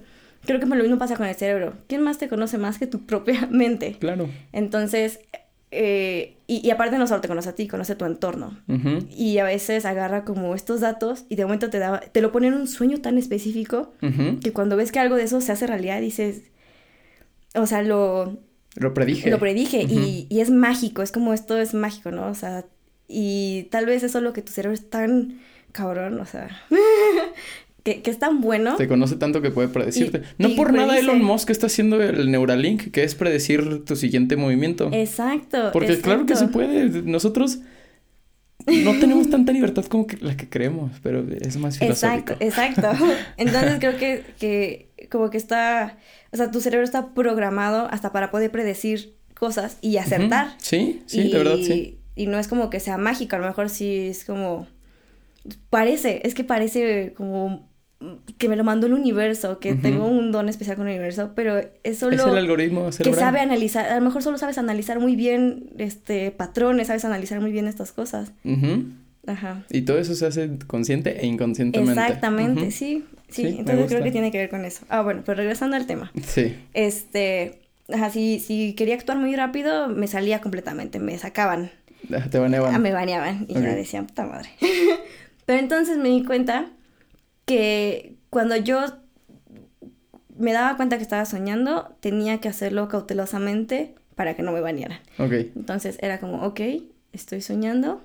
[0.45, 1.73] Creo que lo mismo pasa con el cerebro.
[1.88, 3.97] ¿Quién más te conoce más que tu propia mente?
[3.99, 4.29] Claro.
[4.53, 5.19] Entonces,
[5.71, 8.58] eh, y, y aparte no solo te conoce a ti, conoce tu entorno.
[9.10, 12.47] Y a veces agarra como estos datos y de momento te da, te lo pone
[12.47, 13.93] en un sueño tan específico
[14.41, 16.41] que cuando ves que algo de eso se hace realidad dices,
[17.53, 18.39] o sea, lo,
[18.75, 19.29] Lo predije.
[19.29, 22.27] lo predije y, y es mágico, es como esto es mágico, ¿no?
[22.27, 22.65] O sea,
[23.08, 25.39] y tal vez eso es lo que tu cerebro es tan
[25.71, 26.49] cabrón, o sea,
[27.84, 28.75] que, que es tan bueno.
[28.75, 30.23] Te conoce tanto que puede predecirte.
[30.38, 30.97] Y- no y por nada.
[30.97, 34.89] Elon Musk está haciendo el Neuralink, que es predecir tu siguiente movimiento.
[34.91, 35.69] Exacto.
[35.73, 37.03] Porque claro que se puede.
[37.03, 37.60] Nosotros
[38.67, 42.34] no tenemos tanta libertad como que la que creemos, pero es más filosófico.
[42.39, 43.05] Exacto, exacto.
[43.38, 45.97] Entonces creo que, que como que está,
[46.32, 50.53] o sea, tu cerebro está programado hasta para poder predecir cosas y acertar.
[50.58, 51.97] Sí, sí, y, de verdad, sí.
[52.15, 54.67] Y no es como que sea mágico, a lo mejor sí es como...
[55.70, 57.68] Parece, es que parece como
[58.38, 61.58] que me lo mandó el universo, que tengo un don especial con el universo, pero
[61.60, 63.20] es Es solo el algoritmo que cerebral.
[63.20, 67.52] sabe analizar, a lo mejor solo sabes analizar muy bien este patrones, sabes analizar muy
[67.52, 68.32] bien estas cosas.
[68.46, 68.86] Ujú.
[69.28, 69.66] Ajá.
[69.70, 71.92] Y todo eso se hace consciente e inconscientemente.
[72.02, 74.86] Exactamente, sí, sí, entonces creo que tiene que ver con eso.
[74.88, 76.10] Ah, bueno, pues regresando al tema.
[76.26, 76.56] Sí.
[76.74, 77.60] Este,
[77.94, 81.70] ajá, si, si quería actuar muy rápido, me salía completamente, me sacaban
[82.32, 82.74] Te baneaban.
[82.74, 83.62] Ah, me baneaban y Ok.
[83.64, 84.50] ya decían, puta madre.
[85.50, 86.68] Pero entonces me di cuenta
[87.46, 88.86] que cuando yo
[90.38, 95.00] me daba cuenta que estaba soñando, tenía que hacerlo cautelosamente para que no me banearan.
[95.18, 96.60] Entonces era como, ok,
[97.14, 98.04] estoy soñando,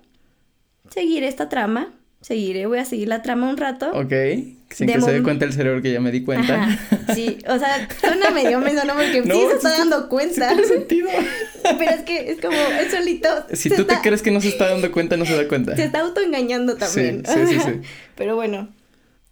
[0.89, 3.91] seguiré esta trama, seguiré, voy a seguir la trama un rato.
[3.93, 4.15] Ok.
[4.75, 6.63] Sin que se dé cuenta el cerebro que ya me di cuenta.
[6.65, 6.79] Ajá,
[7.15, 8.95] sí, o sea, suena medio menso, ¿no?
[8.95, 10.49] Porque No, sí se sí está sí- dando sí cuenta.
[10.49, 11.09] tiene sentido.
[11.63, 13.29] Pero es que es como, es solito.
[13.53, 15.75] Si tú te crees que no se está dando cuenta, no se da cuenta.
[15.77, 17.23] Se está autoengañando también.
[17.27, 17.81] Sí, sí, sí, sí.
[18.17, 18.69] Pero bueno.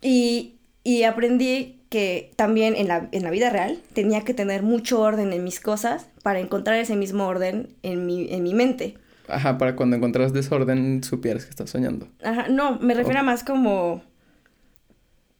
[0.00, 5.00] Y, y aprendí que también en la, en la vida real tenía que tener mucho
[5.00, 8.94] orden en mis cosas para encontrar ese mismo orden en mi, en mi mente.
[9.28, 12.08] Ajá, para cuando encontrás desorden, supieras que estás soñando.
[12.24, 14.02] Ajá, no, me refiero a más como...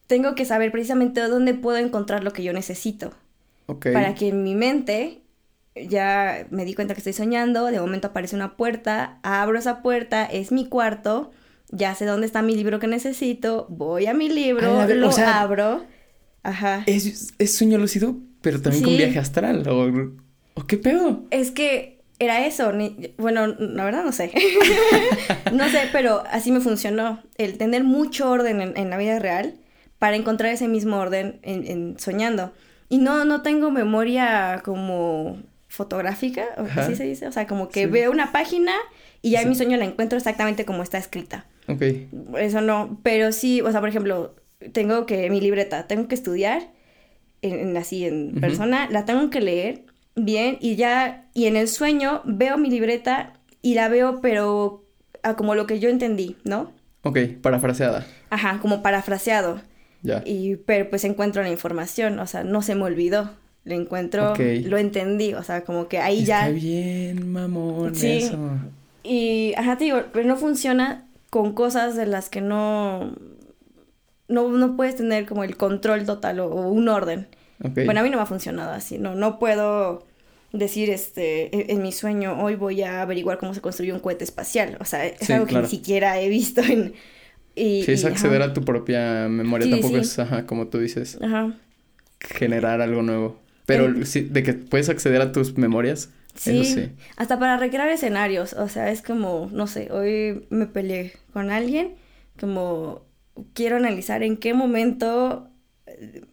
[0.07, 3.13] Tengo que saber precisamente dónde puedo encontrar lo que yo necesito.
[3.67, 3.87] Ok.
[3.93, 5.21] Para que en mi mente
[5.75, 10.25] ya me di cuenta que estoy soñando, de momento aparece una puerta, abro esa puerta,
[10.25, 11.31] es mi cuarto,
[11.69, 15.09] ya sé dónde está mi libro que necesito, voy a mi libro, A ver, lo
[15.09, 15.83] o sea, abro.
[16.43, 16.83] Ajá.
[16.85, 18.97] Es, es sueño lúcido, pero también con Sí.
[18.97, 19.67] viaje astral.
[19.67, 19.89] O,
[20.55, 21.23] ¿O qué pedo?
[21.31, 22.73] Es que era eso.
[22.73, 24.31] Ni, bueno, la verdad no sé.
[25.53, 27.23] no sé, pero así me funcionó.
[27.37, 29.55] El tener mucho orden en, en la vida real
[30.03, 32.51] para encontrar ese mismo orden en, en soñando.
[32.89, 35.37] Y no, no tengo memoria como
[35.69, 37.25] fotográfica, o así se dice.
[37.25, 37.85] O sea, como que Sí.
[37.85, 38.73] veo una página
[39.21, 41.45] y ya en mi sueño la encuentro exactamente como está escrita.
[41.69, 41.83] Ok.
[42.37, 44.35] Eso no, pero sí, o sea, por ejemplo,
[44.73, 46.61] tengo que mi libreta, tengo que estudiar
[47.41, 49.85] en, en- así en persona, la tengo que leer
[50.15, 54.83] bien y ya y en el sueño veo mi libreta y la veo pero
[55.23, 56.73] a como lo que yo entendí, ¿no?
[57.03, 58.05] Ok, parafraseada.
[58.29, 59.61] Ajá, como parafraseado.
[60.03, 60.21] Ya.
[60.25, 63.31] Y pero pues encuentro la información, o sea, no se me olvidó.
[63.65, 68.17] Lo encuentro, lo entendí, o sea, como que ahí Está ya bien, mamón, Sí.
[68.17, 68.37] eso.
[69.03, 73.15] Y, ajá, te digo, pero no funciona con cosas de las que no,
[74.27, 77.27] no, no puedes tener como el control total o, o un orden.
[77.59, 80.05] Bueno, a mí no me ha funcionado así, no, no puedo
[80.51, 84.25] decir, este, en, en mi sueño, hoy voy a averiguar cómo se construye un cohete
[84.25, 84.77] espacial.
[84.81, 85.65] O sea, es Sí, algo claro.
[85.67, 86.93] que ni siquiera he visto en...
[87.55, 89.99] Y, Sí, es y, acceder ajá, a tu propia memoria, Sí, tampoco sí.
[89.99, 91.53] es, ajá, como tú dices, Ajá.
[92.19, 93.39] generar algo nuevo.
[93.65, 96.91] Pero El- sí, de que puedes acceder a tus memorias, Sí, eso sí.
[97.15, 101.95] hasta para recrear escenarios, o sea, es como, no sé, hoy me peleé con alguien,
[102.39, 103.03] como
[103.53, 105.49] quiero analizar en qué momento,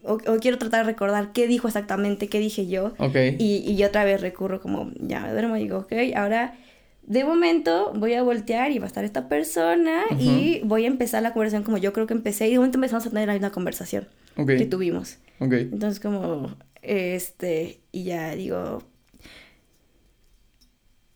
[0.04, 3.16] o, o quiero tratar de recordar qué dijo exactamente, qué dije yo, Ok.
[3.37, 6.54] y, y otra vez recurro como, ya me duermo y digo, ok, ahora
[7.02, 11.22] de momento voy a voltear y va a estar esta persona y voy a empezar
[11.22, 13.50] la conversación como yo creo que empecé, y de momento empezamos a tener la misma
[13.50, 15.18] conversación que tuvimos.
[15.40, 18.82] Entonces como, este, y ya digo...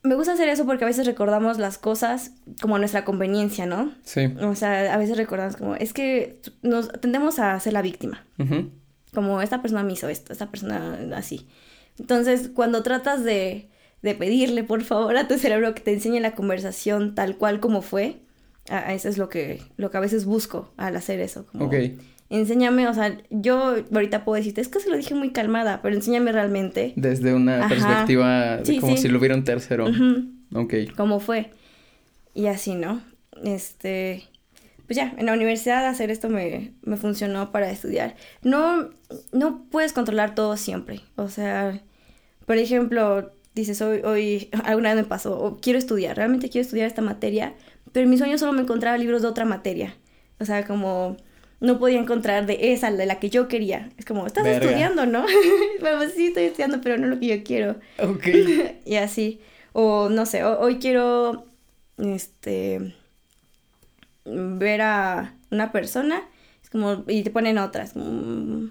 [0.03, 3.91] Me gusta hacer eso porque a veces recordamos las cosas como a nuestra conveniencia, ¿no?
[4.03, 4.27] Sí.
[4.43, 8.23] O sea, a veces recordamos como, es que nos tendemos a ser la víctima.
[9.15, 11.47] Como, esta persona me hizo esto, esta persona así.
[11.99, 13.71] Entonces, cuando tratas de,
[14.05, 17.83] de pedirle, por favor, a tu cerebro que te enseñe la conversación tal cual como
[17.83, 18.19] fue,
[18.69, 21.47] a, a eso es lo que, lo que a veces busco al hacer eso.
[21.47, 21.75] Como, Ok.
[22.31, 25.95] Enséñame, o sea, yo ahorita puedo decirte, es que se lo dije muy calmada, pero
[25.95, 27.69] enséñame realmente Desde una Ajá.
[27.69, 29.03] perspectiva de Sí, como sí.
[29.03, 29.89] si lo hubiera un tercero.
[29.89, 30.75] ujú, Ok.
[30.97, 31.51] cómo fue.
[32.35, 33.03] Y así, ¿no?
[33.45, 34.25] Este,
[34.87, 38.17] pues ya, en la universidad hacer esto me, me funcionó para estudiar.
[38.43, 38.89] No,
[39.33, 41.01] no puedes controlar todo siempre.
[41.17, 41.81] O sea,
[42.47, 46.87] por ejemplo, dices, hoy, hoy, alguna vez me pasó, o quiero estudiar, realmente quiero estudiar
[46.87, 47.55] esta materia,
[47.93, 49.97] pero en mi sueño solo me encontraba libros de otra materia.
[50.41, 51.17] O sea, como
[51.61, 53.89] no podía encontrar de esa, de la que yo quería.
[53.97, 54.67] Es como, estás Verga.
[54.67, 55.25] estudiando, ¿no?
[55.81, 57.77] Pero pues sí, estoy estudiando, pero no lo que yo quiero.
[57.99, 58.27] Ok.
[58.85, 59.41] y así.
[59.73, 61.47] O no sé, ho- hoy quiero
[61.99, 62.95] este
[64.25, 66.23] ver a una persona,
[66.63, 67.93] es como, y te ponen otras.
[67.93, 68.71] como,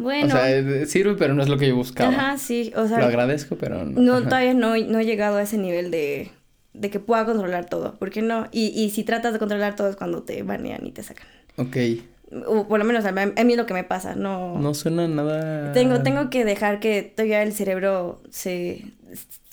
[0.00, 0.26] bueno.
[0.26, 2.10] O sea, eh, sirve, pero no es lo que yo buscaba.
[2.10, 2.72] ajá, sí.
[2.76, 4.00] O Lo sea, agradezco, pero no.
[4.00, 6.30] no, todavía no, no he llegado a ese nivel de,
[6.72, 7.98] de que pueda controlar todo.
[7.98, 8.48] ¿Por qué no?
[8.52, 11.26] Y, y si tratas de controlar todo es cuando te banean y te sacan.
[11.56, 11.76] Ok.
[12.46, 14.56] O por lo menos a mí, a mí es lo que me pasa, no...
[14.58, 15.72] No suena nada.
[15.72, 18.84] Tengo, tengo que dejar que todavía el cerebro se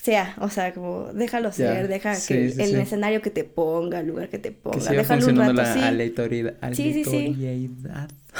[0.08, 2.76] sea, o sea, como déjalo ser, deja sí, que sí, el sí.
[2.76, 5.74] escenario que te ponga, el lugar que te ponga, Que siga déjalo un rato, la
[5.74, 5.80] sí.
[5.80, 6.54] aleatoriedad.
[6.72, 7.70] Sí, sí, sí.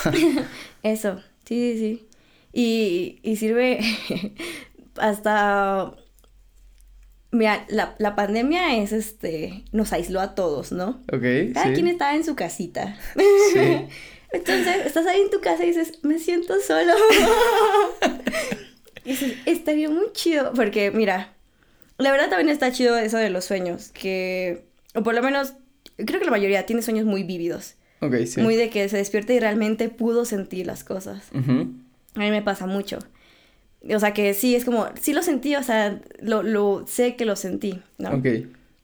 [0.82, 2.08] Eso, sí, sí, sí.
[2.52, 3.80] Y, y sirve
[4.96, 5.94] hasta...
[7.30, 11.02] Mira, la, la pandemia es este, nos aisló a todos, ¿no?
[11.12, 11.74] Ok, Cada sí.
[11.74, 12.96] quien estaba en su casita.
[13.52, 13.60] Sí.
[14.32, 16.92] Entonces, estás ahí en tu casa y dices, me siento solo.
[19.04, 20.52] y dices, estaría muy chido.
[20.54, 21.34] Porque, mira,
[21.98, 23.90] la verdad también está chido eso de los sueños.
[23.92, 25.54] Que, o por lo menos,
[25.96, 27.74] creo que la mayoría tiene sueños muy vívidos.
[28.26, 28.40] Sí.
[28.40, 31.30] Muy de que se despierta y realmente pudo sentir las cosas.
[31.32, 32.98] A mí me pasa mucho.
[33.94, 37.24] O sea, que sí, es como, sí lo sentí, o sea, lo, lo sé que
[37.24, 38.10] lo sentí, ¿no?
[38.10, 38.26] Ok.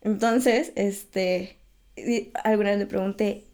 [0.02, 1.56] Entonces, este,
[2.44, 3.44] alguna vez me pregunté,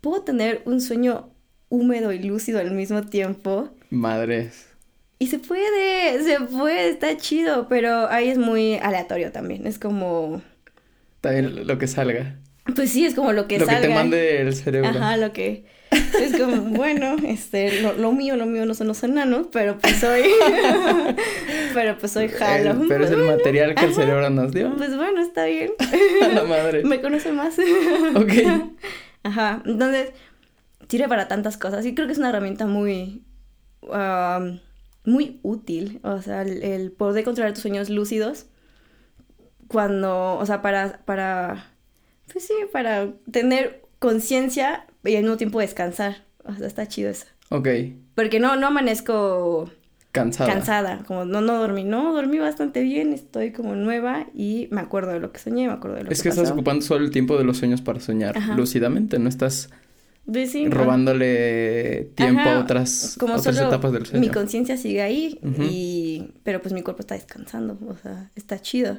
[0.00, 1.30] ¿puedo tener un sueño
[1.68, 3.70] húmedo y lúcido al mismo tiempo?
[3.90, 4.66] Madres.
[5.18, 9.66] Y se puede, se puede, está chido, pero ahí es muy aleatorio también.
[9.66, 10.42] Es como,
[11.20, 12.36] También lo que salga.
[12.74, 13.80] Pues sí, es como lo que lo salga.
[13.80, 14.88] que te mande el cerebro.
[14.88, 19.02] Ajá, lo que es como, bueno, este, lo, lo mío, lo mío no son los
[19.02, 20.22] enanos, pero pues soy,
[21.74, 22.80] pero pues soy jalo.
[22.88, 24.74] Pero es el material que el cerebro nos dio.
[24.76, 25.72] Pues bueno, está bien.
[26.22, 26.84] A la madre.
[26.84, 27.58] Me conoce más.
[28.14, 28.32] Ok.
[29.22, 30.10] Ajá, entonces
[30.88, 33.22] sirve para tantas cosas y creo que es una herramienta muy,
[35.04, 38.46] muy útil, o sea, el, el poder controlar tus sueños lúcidos
[39.70, 41.69] cuando, o sea, para, para,
[42.32, 47.26] pues sí, para tener conciencia y al mismo tiempo descansar, o sea, está chido eso.
[47.50, 47.68] Ok.
[48.14, 49.70] Porque no, no amanezco
[50.12, 50.52] Cansada.
[50.52, 55.12] cansada, como no, no dormí, no, dormí bastante bien, estoy como nueva y me acuerdo
[55.12, 57.10] de lo que soñé, me acuerdo de lo Es que que estás ocupando solo el
[57.12, 58.54] tiempo de los sueños para soñar Ajá.
[58.56, 59.70] lúcidamente, no estás
[60.70, 64.20] robándole tiempo Ajá, a otras, como otras solo etapas del sueño.
[64.20, 65.62] Mi conciencia sigue ahí, Ujú.
[65.62, 68.98] y pero pues mi cuerpo está descansando, o sea, está chido.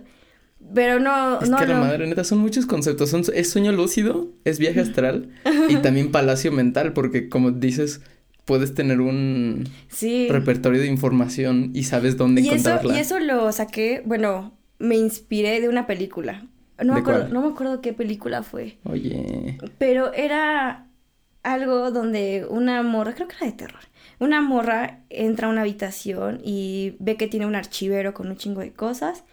[0.73, 1.81] Pero no, Es no, que la no.
[1.81, 3.09] madre, neta, son muchos conceptos.
[3.09, 5.29] Son, es sueño lúcido, es viaje astral
[5.69, 8.01] y también palacio mental, porque como dices,
[8.45, 10.27] puedes tener un Sí.
[10.29, 12.95] repertorio de información y sabes dónde Y eso, encontrarla.
[12.95, 16.47] y eso lo saqué, bueno, me inspiré de una película.
[16.83, 17.33] No me ¿De acuerdo, cuál?
[17.33, 18.77] no me acuerdo qué película fue.
[18.85, 20.87] Oye, Pero era
[21.43, 23.81] algo donde una morra, creo que era de terror.
[24.19, 28.61] Una morra entra a una habitación y ve que tiene un archivero con un chingo
[28.61, 29.23] de cosas.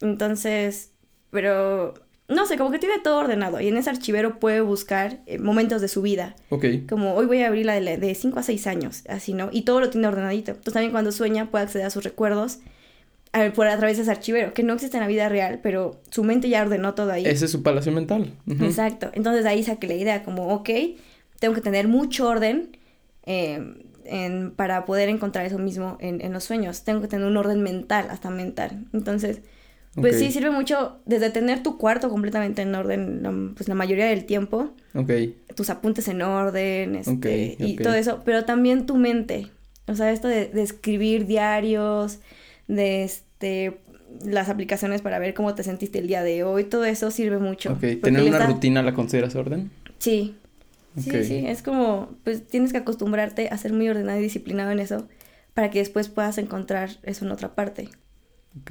[0.00, 0.92] Entonces,
[1.30, 1.94] pero
[2.28, 3.60] no sé, como que tiene todo ordenado.
[3.60, 6.34] Y en ese archivero puede buscar eh, momentos de su vida.
[6.50, 9.32] ok, Como hoy voy a abrir la de, la- de 5 a 6 años, así,
[9.32, 9.48] ¿no?
[9.52, 10.50] Y todo lo tiene ordenadito.
[10.52, 12.58] Entonces también cuando sueña puede acceder a sus recuerdos
[13.32, 16.00] a, por a través de ese archivero, que no existe en la vida real, pero
[16.10, 17.24] su mente ya ordenó todo ahí.
[17.26, 18.32] ese es su palacio mental.
[18.48, 19.10] Exacto.
[19.14, 20.70] Entonces ahí saqué la idea, como, ok,
[21.38, 22.76] tengo que tener mucho orden
[23.24, 23.74] eh,
[24.04, 26.82] en- para poder encontrar eso mismo en, en los sueños.
[26.84, 28.84] Tengo que tener un orden mental, hasta mental.
[28.92, 29.42] Entonces,
[30.02, 34.06] pues sí, sirve mucho desde tener tu cuarto completamente en orden, la- pues la mayoría
[34.06, 35.10] del tiempo, Ok,
[35.54, 37.26] tus apuntes en orden, este, Ok,
[37.60, 39.48] y todo eso, pero también tu mente.
[39.88, 42.18] O sea, esto de, de escribir diarios,
[42.68, 43.80] de este
[44.24, 47.72] las aplicaciones para ver cómo te sentiste el día de hoy, todo eso sirve mucho.
[47.72, 47.80] ok.
[48.02, 49.70] ¿Tener una rutina la consideras orden?
[49.98, 50.34] Sí.
[50.98, 54.78] Sí, sí, es como, pues tienes que acostumbrarte a ser muy ordenado y disciplinado en
[54.78, 55.06] eso
[55.52, 57.90] para que después puedas encontrar eso en otra parte.
[58.62, 58.70] Ok.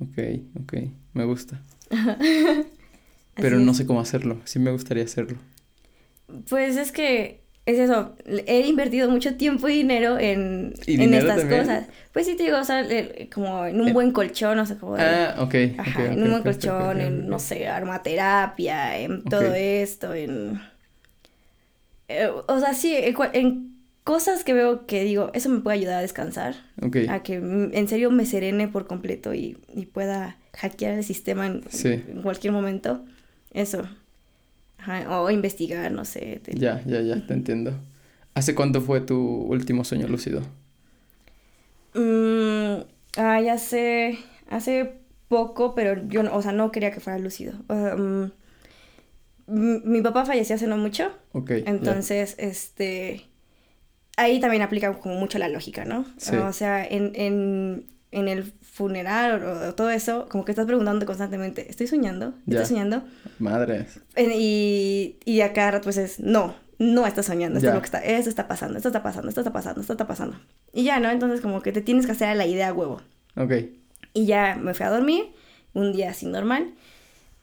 [0.00, 0.18] Ok,
[0.62, 0.74] ok.
[1.14, 1.60] Me gusta.
[3.34, 4.40] Pero no sé cómo hacerlo.
[4.44, 5.38] Sí me gustaría hacerlo.
[6.48, 11.28] Pues es que es eso, he invertido mucho tiempo y dinero en, ¿Y en dinero
[11.28, 11.60] estas también?
[11.60, 11.86] cosas.
[12.12, 13.92] Pues sí, te digo, o sea, el- como en un Eh.
[13.92, 15.54] buen colchón, o sea, como de- Ah, ok.
[15.78, 20.60] Ajá, en un buen colchón, en, no sé, aromaterapia, en todo esto, en...
[22.08, 23.77] eh, o sea, sí, en, en
[24.08, 26.96] cosas que veo que digo, eso me puede ayudar a descansar, Ok.
[27.10, 31.62] a que en serio me serene por completo y, y pueda hackear el sistema en,
[31.68, 31.88] Sí.
[32.08, 33.04] en cualquier momento.
[33.52, 33.86] Eso.
[34.78, 36.40] Ajá, o investigar, no sé.
[36.42, 37.72] te- Ya, ya, ya, te entiendo.
[38.32, 40.40] ¿Hace cuánto fue tu último sueño lúcido?
[41.94, 42.84] Mm,
[43.16, 44.94] ay, hace, hace
[45.28, 47.52] poco, pero yo, no- o sea, no quería que fuera lúcido.
[47.68, 48.30] Mm,
[49.46, 51.50] mi papá falleció hace no mucho, Ok.
[51.50, 51.70] ya.
[51.70, 53.22] entonces, este,
[54.18, 56.04] ahí también aplica como mucho la lógica, ¿no?
[56.18, 56.36] Sí.
[56.36, 61.06] O sea, en, en, en el funeral o, o todo eso, como que estás preguntando
[61.06, 62.34] constantemente, ¿estoy soñando?
[62.46, 62.60] Ya.
[62.60, 63.02] ¿Estoy soñando?
[63.38, 64.00] Madres.
[64.16, 67.86] Y, y a cada rato pues es, no, no estás soñando, esto es lo que
[67.86, 70.36] está, esto está pasando, esto está pasando, esto está pasando, esto está pasando.
[70.72, 71.10] Y ya, ¿no?
[71.10, 73.00] Entonces como que te tienes que hacer a la idea a huevo.
[73.36, 73.52] Ok.
[74.14, 75.24] Y ya me fui a dormir,
[75.74, 76.74] un día así normal,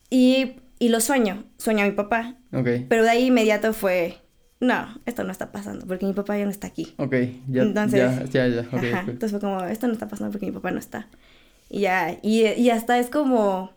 [0.10, 2.68] y, y lo sueño, sueño a mi papá, Ok.
[2.90, 4.18] pero de ahí inmediato fue,
[4.66, 6.94] no, esto no está pasando, porque mi papá ya no está aquí.
[6.98, 7.14] Ok.
[7.48, 8.62] Ya, Entonces- ya, ya, ya.
[8.72, 9.10] Ok, Ajá, ok.
[9.10, 11.08] entonces fue como, esto no está pasando porque mi papá no está.
[11.70, 13.72] Y ya, y, y hasta es como,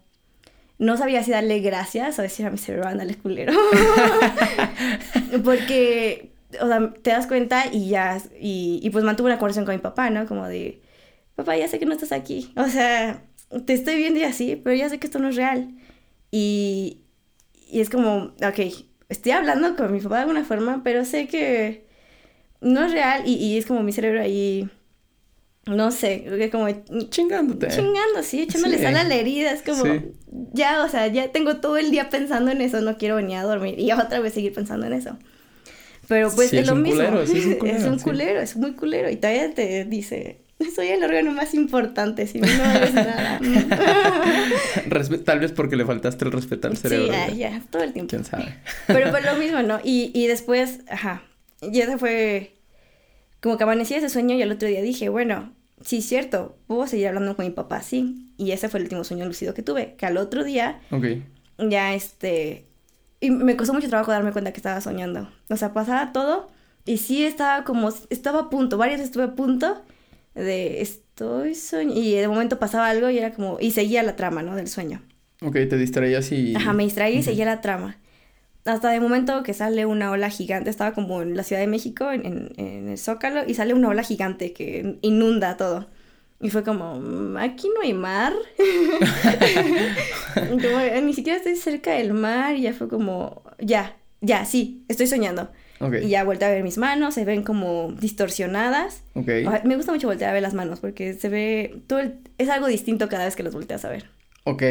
[0.78, 3.52] no sabía si darle gracias o decir a mi cerebro, ándale culero.
[5.44, 9.74] porque, o sea, te das cuenta y ya, y, y pues mantuve una conversación con
[9.74, 10.26] mi papá, ¿no?
[10.26, 10.80] Como de,
[11.34, 12.52] papá, ya sé que no estás aquí.
[12.56, 13.22] O sea,
[13.64, 15.68] te estoy viendo y así, pero ya sé que esto no es real.
[16.30, 16.98] Y,
[17.70, 18.60] y es como, ok,
[19.08, 21.86] estoy hablando con mi papá de alguna forma, pero sé que
[22.60, 24.68] no es real y, y es como mi cerebro ahí,
[25.66, 26.68] no sé, que como
[27.10, 27.68] Chingándote.
[27.68, 28.84] chingando, sí, echándole Sí.
[28.84, 30.12] sal a la herida, es como, Sí.
[30.54, 33.42] ya, o sea, ya tengo todo el día pensando en eso, no quiero venir a
[33.44, 35.18] dormir y otra vez seguir pensando en eso.
[36.08, 38.04] Pero pues Sí, es, es lo mismo, culero, es un culero, es un sí.
[38.04, 40.40] culero, es muy culero y todavía te dice,
[40.74, 43.40] soy el órgano más importante, si no nada.
[45.24, 47.14] Tal vez porque le faltaste el respeto al sí, cerebro.
[47.14, 48.10] ay, ya, todo el tiempo.
[48.10, 48.54] ¿Quién sabe?
[48.86, 49.80] Pero pues lo mismo, ¿no?
[49.82, 51.22] Y, y después, ajá,
[51.60, 52.54] y ese fue
[53.40, 56.86] como que amanecí ese sueño y el otro día dije, bueno, sí es cierto, puedo
[56.86, 58.30] seguir hablando con mi papá, sí.
[58.36, 61.04] Y ese fue el último sueño lúcido que tuve, que al otro día Ok.
[61.58, 62.64] ya este...
[63.20, 65.28] Y me costó mucho trabajo darme cuenta que estaba soñando.
[65.50, 66.48] O sea, pasaba todo
[66.84, 69.82] y sí estaba como, estaba a punto, varias estuve a punto
[70.34, 72.00] de estoy soñando.
[72.00, 74.54] Y de momento pasaba algo y era como, y seguía la trama, ¿no?
[74.56, 75.02] Del sueño.
[75.42, 76.54] Ok, te distraías y...
[76.56, 77.96] Ajá, me distraí y seguía la trama.
[78.64, 82.10] Hasta de momento que sale una ola gigante, estaba como en la Ciudad de México,
[82.10, 85.88] en, en- en el Zócalo, y sale una ola gigante que inunda todo.
[86.40, 88.32] Y fue como, "Mm, aquí no hay mar.
[90.34, 94.84] como, "Eh, ni siquiera estoy cerca del mar, y ya fue como, ya, ya, sí,
[94.88, 95.50] estoy soñando.
[95.80, 95.94] Ok.
[96.02, 99.02] Y ya volteo a ver mis manos, se ven como distorsionadas.
[99.14, 99.28] Ok.
[99.28, 102.48] Ay, Me gusta mucho voltear a ver las manos porque se ve todo el- es
[102.48, 104.06] algo distinto cada vez que las volteas a ver.
[104.44, 104.62] Ok.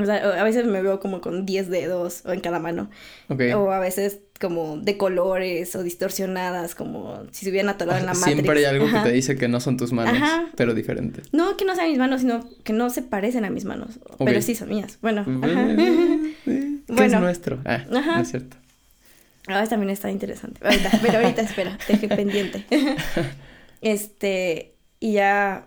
[0.00, 2.90] O sea, a veces me veo como con 10 dedos o en cada mano.
[3.28, 3.40] Ok.
[3.54, 8.14] O a veces como de colores o distorsionadas, como si se hubieran atorado en la
[8.14, 8.34] Matrix.
[8.42, 9.04] Siempre hay algo Ajá.
[9.04, 10.46] que te dice que no son tus manos, Ajá.
[10.56, 11.32] pero diferentes.
[11.32, 14.00] No que no sean mis manos, sino que no se parecen a mis manos.
[14.24, 14.98] Pero sí son mías.
[15.00, 15.66] Bueno, ajá.
[16.44, 17.20] ¿Qué es Bueno.
[17.20, 17.60] nuestro?
[17.64, 18.16] Ah, Ajá.
[18.16, 18.56] no es cierto.
[19.48, 20.60] Ahora también está interesante.
[20.64, 22.64] Ahorita, pero ahorita espera, deje pendiente.
[23.80, 25.66] este, y ya,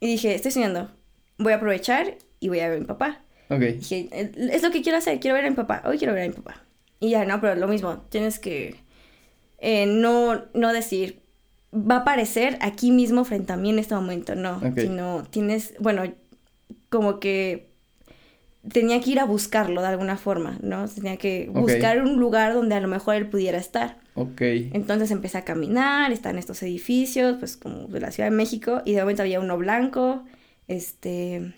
[0.00, 0.90] y dije, estoy soñando,
[1.38, 3.20] voy a aprovechar y voy a ver a mi papá.
[3.50, 3.60] Ok.
[3.60, 6.24] Dije, "Eh, es lo que quiero hacer, quiero ver a mi papá, hoy quiero ver
[6.24, 6.62] a mi papá.
[7.00, 8.76] Y ya, no, pero lo mismo, tienes que
[9.58, 11.20] eh, no, no decir,
[11.74, 14.78] va a aparecer aquí mismo frente a mí en este momento, no, Ok.
[14.80, 16.02] sino tienes, bueno,
[16.88, 17.69] como que
[18.68, 20.86] tenía que ir a buscarlo de alguna forma, ¿no?
[20.88, 23.98] Tenía que buscar un lugar donde a lo mejor él pudiera estar.
[24.14, 24.40] Ok.
[24.72, 28.92] Entonces empecé a caminar, están estos edificios, pues como de la Ciudad de México, y
[28.92, 30.24] de momento había uno blanco,
[30.68, 31.54] este,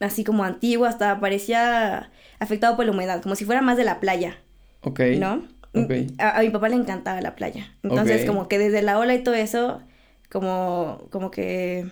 [0.00, 4.00] así como antiguo, hasta parecía afectado por la humedad, como si fuera más de la
[4.00, 4.36] playa,
[4.82, 5.00] Ok.
[5.18, 5.46] ¿no?
[5.74, 5.92] Ok.
[6.18, 9.22] A, a mi papá le encantaba la playa, entonces como que desde la ola y
[9.22, 9.80] todo eso,
[10.28, 11.86] como, como que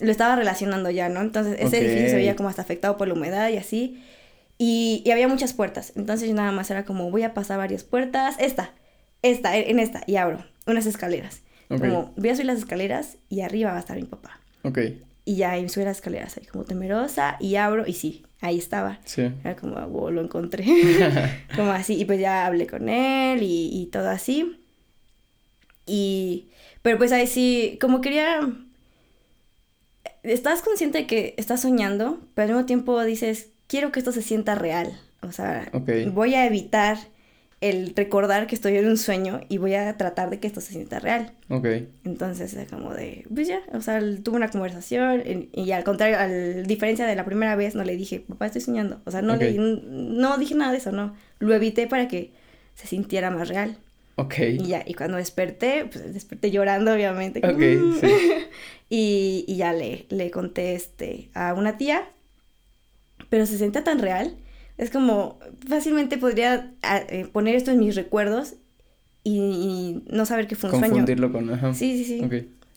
[0.00, 1.20] lo estaba relacionando ya, ¿no?
[1.20, 4.02] Entonces ese edificio se veía como hasta afectado por la humedad y así.
[4.58, 5.92] Y, y había muchas puertas.
[5.96, 8.36] Entonces yo nada más era como, voy a pasar varias puertas.
[8.38, 8.70] Esta,
[9.22, 10.02] esta, en esta.
[10.06, 11.40] Y abro unas escaleras.
[11.68, 11.80] Ok.
[11.80, 14.40] Como, voy a subir las escaleras y arriba va a estar mi papá.
[14.62, 14.78] Ok.
[15.24, 18.98] Y ya y subí las escaleras ahí como temerosa y abro y sí, ahí estaba.
[19.04, 19.30] Sí.
[19.44, 20.64] Era como, "Ah, wow, lo encontré.
[21.56, 21.94] como así.
[22.00, 24.58] Y pues ya hablé con él y, y todo así.
[25.86, 26.48] Y,
[26.82, 28.40] pero pues ahí sí, como quería...
[30.22, 34.22] Estás consciente de que estás soñando, pero al mismo tiempo dices, quiero que esto se
[34.22, 34.98] sienta real.
[35.22, 35.70] O sea,
[36.12, 36.98] voy a evitar
[37.60, 40.72] el recordar que estoy en un sueño y voy a tratar de que esto se
[40.72, 41.32] sienta real.
[41.48, 41.66] Ok.
[42.04, 46.18] Entonces era como de, pues ya, o sea, tuve una conversación y, y al contrario,
[46.18, 49.00] a diferencia de la primera vez, no le dije, papá, estoy soñando.
[49.04, 51.14] O sea, no, le, no dije nada de eso, no.
[51.38, 52.32] Lo evité para que
[52.74, 53.78] se sintiera más real.
[54.16, 54.34] Ok.
[54.40, 57.40] Y ya, y cuando desperté, pues desperté llorando, obviamente.
[57.40, 57.92] como, Ok, "Mm".
[58.00, 58.06] sí.
[58.90, 62.04] y, y ya le, le conté este, a una tía,
[63.30, 64.36] pero se siente tan real.
[64.78, 65.38] Es como,
[65.68, 68.54] fácilmente podría a- eh, poner esto en mis recuerdos
[69.24, 70.88] y, y no saber que fue un sueño.
[70.94, 71.50] Confundirlo con.
[71.52, 71.74] Ajá.
[71.74, 72.24] Sí, sí, sí.
[72.24, 72.32] Ok.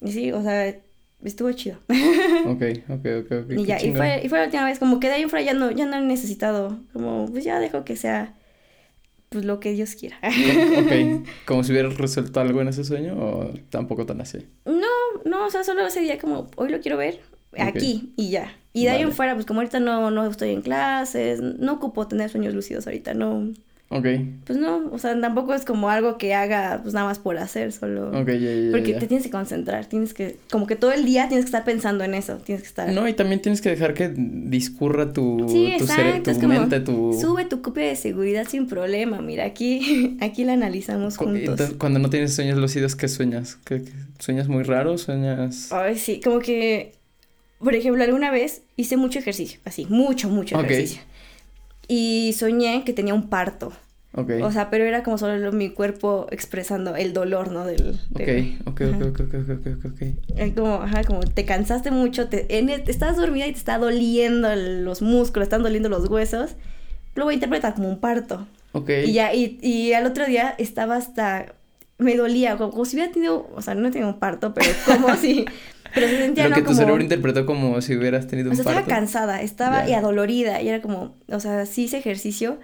[0.08, 0.76] Y sí, o sea,
[1.24, 1.78] estuvo chido.
[2.46, 3.52] Ok, ok, ok, ok.
[3.58, 5.44] y ya, y fue, y fue la última vez, como que de ahí en fuera
[5.44, 8.36] ya no, ya no he necesitado, como, pues ya dejo que sea,
[9.30, 10.18] pues lo que Dios quiera.
[10.24, 11.28] Ok.
[11.46, 14.46] Como si hubieras resuelto algo en ese sueño o tampoco tan así.
[14.66, 14.88] no,
[15.26, 17.20] no, o sea, solo ese día como, hoy lo quiero ver,
[17.58, 18.54] aquí, y ya.
[18.74, 22.08] Y de ahí en fuera, pues como ahorita no, no estoy en clases, no ocupo
[22.08, 23.54] tener sueños lúcidos ahorita, no,
[23.90, 24.06] Ok.
[24.46, 27.72] pues no, o sea, tampoco es como algo que haga, pues nada más por hacer,
[27.72, 28.10] solo...
[28.20, 31.28] Ok, ya, ya, Porque te tienes que concentrar, tienes que, como que todo el día
[31.28, 32.90] tienes que estar pensando en eso, tienes que estar...
[32.92, 36.38] No, y también tienes que dejar que discurra tu, Sí, tu, cere- exacto, tu es
[36.40, 37.18] como, mente, tu...
[37.22, 41.40] Sube tu copia de seguridad sin problema, mira, aquí, aquí la analizamos juntos.
[41.42, 43.60] entonces, cuando no tienes sueños lúcidos, ¿qué sueñas?
[43.66, 45.02] ¿Qué, qué- sueñas muy raros?
[45.04, 45.72] ¿Sueñas...?
[45.72, 46.96] Ay, sí, como que,
[47.60, 51.02] por ejemplo, alguna vez hice mucho ejercicio, así, mucho, mucho ejercicio.
[51.88, 53.72] Y soñé que tenía un parto.
[54.18, 54.32] Ok.
[54.44, 57.66] O sea, pero era como solo mi cuerpo expresando el dolor, ¿no?
[57.66, 60.02] Del, Ok, del- ok, ok, ok, ok, ok, ok, ok.
[60.38, 64.50] Es como, ajá, como te cansaste mucho, te, en- estás dormida y te está doliendo
[64.52, 66.56] el- los músculos, están doliendo los huesos.
[67.16, 68.48] Lo voy a interpretar como un parto.
[68.72, 68.90] Ok.
[69.06, 71.54] Y ya, y, y al otro día estaba hasta,
[71.98, 74.68] me dolía, como, como si hubiera tenido, o sea, no he tenido un parto, pero
[74.86, 75.46] como si,
[75.96, 78.56] pero se sentía, Lo que tu como, cerebro interpretó como si hubieras tenido o un
[78.58, 78.90] sea, estaba parto.
[78.92, 82.60] cansada, estaba y adolorida, y era como, o sea, sí hice ejercicio,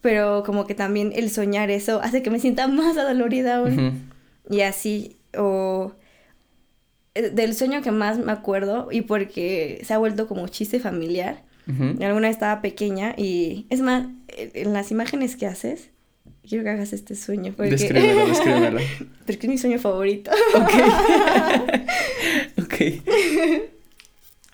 [0.00, 3.72] pero como que también el soñar eso hace que me sienta más adolorida aún.
[3.88, 4.54] Ujú.
[4.54, 5.94] Y así, o
[7.14, 11.42] eh, del sueño que más me acuerdo, y porque se ha vuelto como chiste familiar,
[11.66, 11.84] Ujú.
[12.04, 15.90] alguna vez estaba pequeña y es más, eh, en las imágenes que haces,
[16.48, 17.54] quiero que hagas este sueño.
[17.56, 18.80] Porque, Descríbelo, descríbelo.
[19.26, 20.30] porque es mi sueño favorito.
[22.62, 22.74] Ok.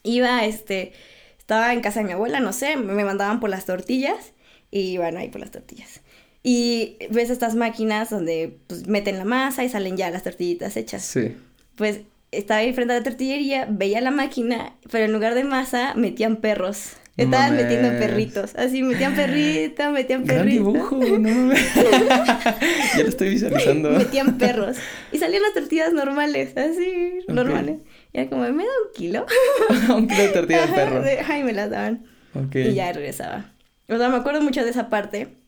[0.03, 0.93] Iba, este,
[1.39, 4.33] estaba en casa de mi abuela, no sé, me mandaban por las tortillas
[4.71, 6.01] y iban ahí por las tortillas.
[6.43, 11.03] Y ves estas máquinas donde pues meten la masa y salen ya las tortillitas hechas.
[11.03, 11.37] Sí.
[11.77, 15.95] Pues estaba ahí frente a la tortillería, veía la máquina, pero en lugar de masa
[15.95, 16.93] metían perros.
[17.25, 17.63] Estaban mames.
[17.65, 18.55] metiendo perritos.
[18.57, 20.67] Así metían perritos, metían Gran perritos.
[20.73, 21.53] dibujo, no
[22.97, 23.91] ya lo estoy visualizando.
[23.91, 24.77] metían perros.
[25.13, 27.79] Y salían las tortillas normales, así, normales.
[28.13, 29.27] Y era como, ¿me da un kilo?
[29.95, 31.03] un kilo de tortilla de perro.
[31.29, 32.05] Ay, me las daban.
[32.55, 33.53] Y ya regresaba.
[33.89, 35.40] O sea, me acuerdo mucho de esa parte.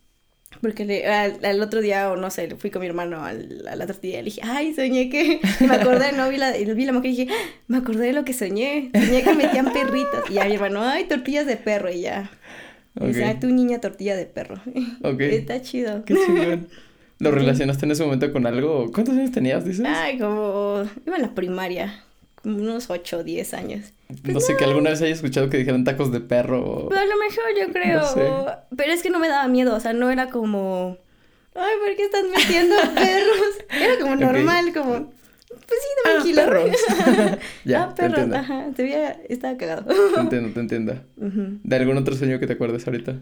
[0.60, 3.74] Porque le- al, al otro día, o no sé, fui con mi hermano al- a
[3.76, 5.40] la tortilla y le dije, ay, soñé que...
[5.60, 8.24] me acordé, no, vi la, vi la mujer y dije, "Ah, me acordé de lo
[8.24, 8.90] que soñé.
[8.94, 10.30] Soñé que metían perritos.
[10.30, 11.90] Y ya mi hermano, ay, tortillas de perro.
[11.90, 12.30] Y ya.
[13.00, 13.28] Y dice, Ok.
[13.28, 14.60] ay, tu niña tortilla de perro.
[15.02, 15.20] Ok.
[15.20, 16.04] Está chido.
[16.04, 16.68] Qué chingón.
[17.18, 18.90] ¿Lo relacionaste en ese momento con algo?
[18.92, 19.86] ¿Cuántos años tenías, dices?
[19.86, 20.82] Ay, como...
[21.06, 22.04] Iba en la primaria.
[22.42, 23.92] Como unos 8 o 10 años.
[24.24, 26.64] No sé, que alguna vez haya escuchado que dijeran tacos de perro.
[26.64, 28.00] o- Pues a lo mejor yo creo.
[28.00, 28.20] No sé.
[28.22, 30.98] o- Pero es que no me daba miedo, o sea, no era como.
[31.54, 33.58] Ay, ¿por qué estás metiendo perros?
[33.70, 35.10] Era como normal, como.
[35.48, 36.42] Pues sí, Ah, tranquilo.
[36.46, 36.76] perros.
[37.64, 38.36] ya, ah, te perros, entiendo.
[38.36, 38.66] ajá.
[38.74, 39.84] Te veía, estaba cagado.
[40.14, 40.94] Te entiendo, te entiendo.
[41.16, 43.16] ¿De algún otro sueño que te acuerdes ahorita?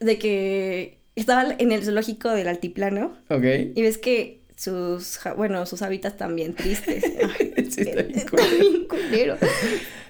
[0.00, 3.44] De que estaba en el zoológico del altiplano Ok.
[3.74, 7.04] y ves que sus, bueno, sus hábitats también tristes.
[7.40, 8.58] Ay, Sí, está bien está culero.
[8.58, 9.36] bien culero.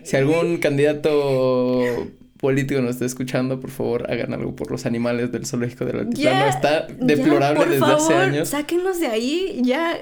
[0.03, 5.47] Si algún candidato político nos está escuchando, por favor, hagan algo por los animales del
[5.47, 6.39] zoológico del altiplano.
[6.41, 8.49] Ya, está ya, deplorable por desde hace años.
[8.51, 9.97] Sáquenos de ahí, ya.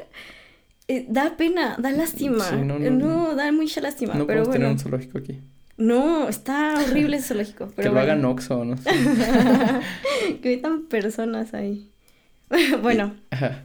[0.89, 2.45] eh, da pena, da lástima.
[2.45, 3.35] Sí, no, no, no.
[3.37, 4.15] da mucha lástima.
[4.15, 5.39] No pero podemos tener un zoológico aquí.
[5.77, 7.73] No, está horrible ese zoológico.
[7.77, 8.13] Pero que lo bueno.
[8.13, 8.91] hagan Oxxo, no sé.
[10.43, 11.91] que metan personas ahí.
[12.83, 13.63] bueno, Ajá.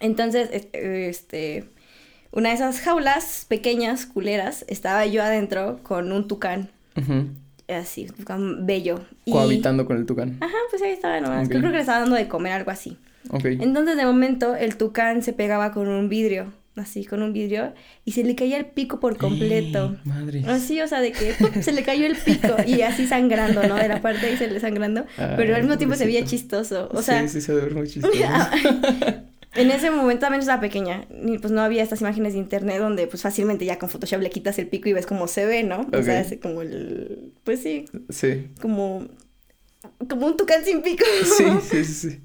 [0.00, 1.64] Entonces, es- este.
[2.30, 6.68] Una de esas jaulas pequeñas, culeras, estaba yo adentro con un tucán.
[7.68, 9.04] Así, un tucán bello.
[9.24, 10.36] Y- Cohabitando con el tucán.
[10.40, 11.46] Ajá, pues ahí estaba nomás.
[11.46, 11.50] Ok.
[11.52, 12.98] Creo que le estaba dando de comer algo así.
[13.30, 13.44] Ok.
[13.46, 17.72] Entonces, de momento, el tucán se pegaba con un vidrio, así, con un vidrio,
[18.04, 19.96] y se le caía el pico por completo.
[20.04, 20.42] Madre.
[20.46, 21.50] Así, o sea, de que ¡pum!
[21.62, 23.76] se le cayó el pico y así sangrando, ¿no?
[23.76, 26.88] De la parte ahí se le sangrando, pero al mismo tiempo se veía chistoso.
[26.92, 28.12] O sea, sí, sí, se ve muy chistoso.
[29.56, 33.06] en ese momento también estaba pequeña, y pues no había estas imágenes de internet donde
[33.06, 35.86] pues fácilmente ya con Photoshop le quitas el pico y ves cómo se ve, ¿no?
[35.92, 38.48] O sea, es como el, pues sí, sí.
[38.60, 39.06] como,
[40.08, 41.04] como un tucán sin pico.
[41.24, 42.20] Sí, sí, sí, sí.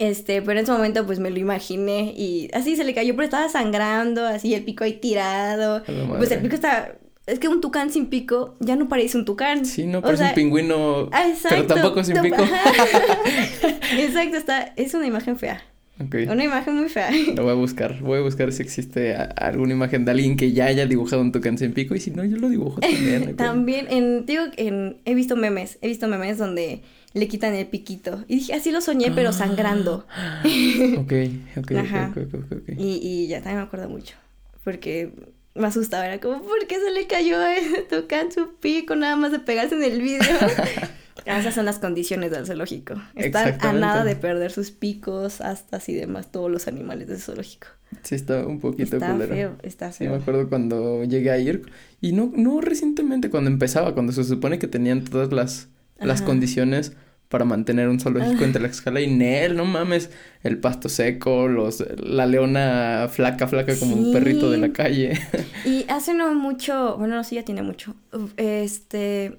[0.00, 3.24] Este, pero en ese momento pues me lo imaginé y así se le cayó, pero
[3.24, 5.84] estaba sangrando, así el pico ahí tirado.
[6.18, 9.64] Pues el pico está, es que un tucán sin pico ya no parece un tucán.
[9.64, 11.48] Sí, no, O parece sea, un pingüino, ah, Exacto.
[11.68, 12.42] pero tampoco sin pico.
[13.98, 15.62] Exacto, está, es una imagen fea.
[15.98, 17.10] Una imagen muy fea.
[17.36, 18.00] Lo voy a buscar.
[18.00, 21.56] Voy a buscar si existe alguna imagen de alguien que ya haya dibujado un tucán
[21.56, 21.94] sin pico.
[21.94, 23.36] Y si no, yo lo dibujo también.
[23.36, 26.82] También, en, digo, en, he visto memes, he visto memes donde
[27.12, 28.24] le quitan el piquito.
[28.26, 30.06] Y dije, así lo soñé, pero sangrando.
[30.98, 31.12] Ok,
[31.58, 32.10] ok, Ajá.
[32.10, 32.68] ok, ok, ok, ok.
[32.76, 34.16] Y, y ya también me acuerdo mucho.
[34.64, 35.12] Porque
[35.54, 39.14] me asustaba, era como, ¿por qué se le cayó a ese tucán su pico nada
[39.14, 40.34] más de pegarse en el vidrio?
[41.24, 42.94] Esas son las condiciones del zoológico.
[43.14, 47.68] Están a nada de perder sus picos, astas y demás, todos los animales del zoológico.
[48.02, 49.34] Sí, está un poquito Está culero.
[49.34, 51.62] feo, está Sí, me acuerdo cuando llegué a ir.
[52.00, 55.68] Y no, no recientemente, cuando empezaba, cuando se supone que tenían todas las,
[56.00, 56.92] las condiciones
[57.28, 58.44] para mantener un zoológico Ajá.
[58.44, 60.10] en Tlaxcala y Nel, no mames,
[60.42, 64.72] el pasto seco, los, la leona flaca, flaca como un perrito de la Sí.
[64.72, 65.18] calle.
[65.64, 67.94] Y hace no mucho, bueno, no sé, ya tiene mucho.
[68.36, 69.38] Este,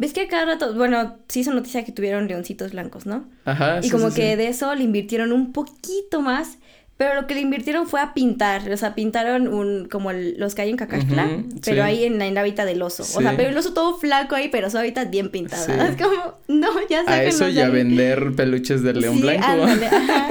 [0.00, 3.24] ves que cada rato, bueno, sí hizo noticia que tuvieron leoncitos blancos, ¿no?
[3.44, 4.36] Ajá, y sí, como sí, que sí.
[4.36, 6.56] de eso le invirtieron un poquito más,
[6.96, 10.54] pero lo que le invirtieron fue a pintar, o sea, pintaron un, como el- los
[10.54, 11.28] que hay en Cacaxtla,
[11.64, 13.02] pero ahí en la, en la hábitat del oso.
[13.04, 15.66] O sea, pero el oso todo flaco ahí, pero su hábitat bien pintado.
[15.82, 19.46] Es como, no, ya A sáquenlos eso de y a vender peluches del león blanco.
[19.46, 20.28] ándale, ajá.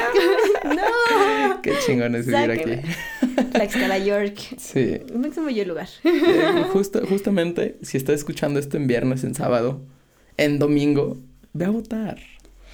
[0.65, 1.61] no.
[1.63, 2.71] Qué chingón es vivir aquí.
[3.41, 3.51] Sáquenme.
[3.51, 4.37] Tlaxcala, York.
[4.57, 4.97] Sí.
[5.15, 5.87] Máximo yo lugar.
[6.03, 9.81] Eh, justo, justamente, si estás escuchando esto en viernes, en sábado,
[10.37, 11.17] en domingo,
[11.53, 12.19] ve a votar.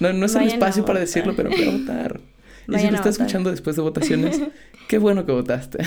[0.00, 2.20] No, no es el Vayan espacio para decirlo, pero ve a votar.
[2.68, 4.40] Y si lo estás escuchando después de votaciones,
[4.88, 5.78] qué bueno que votaste.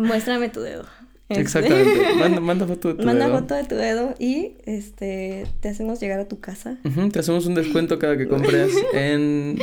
[0.00, 0.84] Muéstrame tu dedo.
[1.28, 2.14] Este, Exactamente.
[2.18, 3.38] Manda, manda foto de tu Manda dedo.
[3.38, 6.78] foto de tu dedo y este te hacemos llegar a tu casa.
[7.12, 9.58] Te hacemos un descuento cada que compres en...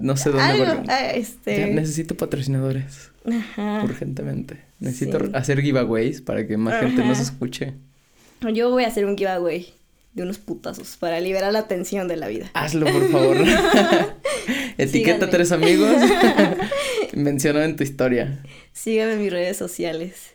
[0.00, 1.58] No sé dónde, algo, ah, este.
[1.58, 3.82] Ya, necesito patrocinadores, Ajá.
[3.84, 4.58] urgentemente.
[4.80, 5.30] Necesito Sí.
[5.34, 7.74] hacer giveaways para que más gente nos escuche.
[8.52, 9.72] Yo voy a hacer un giveaway
[10.12, 12.50] de unos putazos para liberar la tensión de la vida.
[12.54, 13.36] Hazlo, por favor.
[14.78, 15.90] Etiqueta a tres amigos.
[17.14, 18.40] Menciona en tu historia.
[18.72, 20.33] Síganme en mis redes sociales.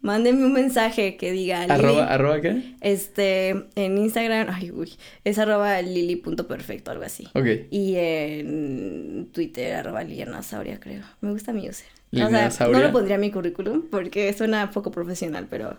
[0.00, 1.72] Mándenme un mensaje que diga Lili.
[1.72, 2.74] Arroba, arroba qué?
[2.80, 4.92] Este, en Instagram, ay, uy,
[5.24, 7.28] es arroba lili.perfecto, algo así.
[7.34, 7.46] Ok.
[7.70, 11.02] Y en Twitter, arroba Liliana Sauria, creo.
[11.20, 11.86] Me gusta mi user.
[12.12, 15.78] O sea, no lo pondría en mi currículum porque suena poco profesional, pero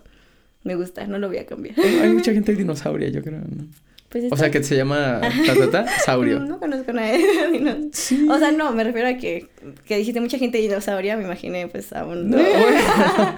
[0.62, 1.74] me gusta, no lo voy a cambiar.
[1.80, 3.66] Hay mucha gente dinosauria, yo creo, ¿no?
[4.08, 6.40] Pues O sea, que se llama tatata saurio.
[6.40, 7.60] No conozco a nadie.
[7.60, 7.76] no.
[7.92, 8.26] Sí.
[8.30, 9.48] O sea, no, me refiero a que,
[9.84, 12.30] que dijiste mucha gente dinosauria, me imaginé pues a un...
[12.30, 13.34] No, bueno.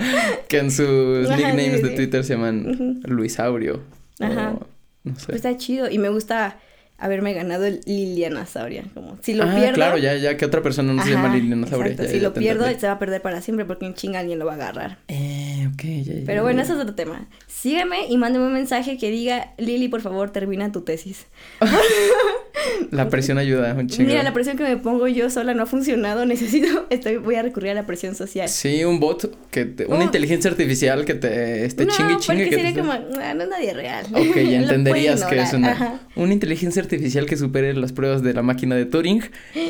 [0.48, 1.90] que en sus Ajá, nicknames sí, de.
[1.96, 3.12] Twitter se llaman Ujú.
[3.12, 3.80] Luisaurio.
[4.20, 4.52] Ajá.
[4.52, 4.66] O
[5.04, 5.26] No sé.
[5.26, 6.58] Pues está chido y me gusta
[6.98, 8.84] haberme ganado el Liliana Sauria.
[8.94, 9.74] Como, si lo ah, pierdo...
[9.74, 11.92] claro, ya, ya que otra persona no se llama Ajá, Liliana Sauria.
[11.92, 12.04] exacto.
[12.12, 14.38] ya- si ya lo pierdo, se va a perder para siempre porque un chinga alguien
[14.38, 14.98] lo va a agarrar.
[15.08, 15.39] Eh,
[15.72, 17.28] ok, ya, ya, Pero bueno, ese es otro tema.
[17.46, 21.26] Sígueme y mándame un mensaje que diga, Lili, por favor, termina tu tesis.
[22.90, 24.08] La presión ayuda un chingo.
[24.08, 26.26] Mira, la presión que me pongo yo sola no ha funcionado.
[26.30, 28.48] Necesito, estoy, voy a recurrir a la presión social.
[28.48, 30.02] Sí, un bot, que te- una Oh.
[30.02, 32.44] inteligencia artificial que te esté no, chingue y chingue.
[32.44, 34.06] porque que sería te- como, "Ah, no es nadie real.
[34.12, 36.00] Ok, ya entenderías que es una, Ajá.
[36.16, 39.22] una inteligencia artificial que supere las pruebas de la máquina de Turing,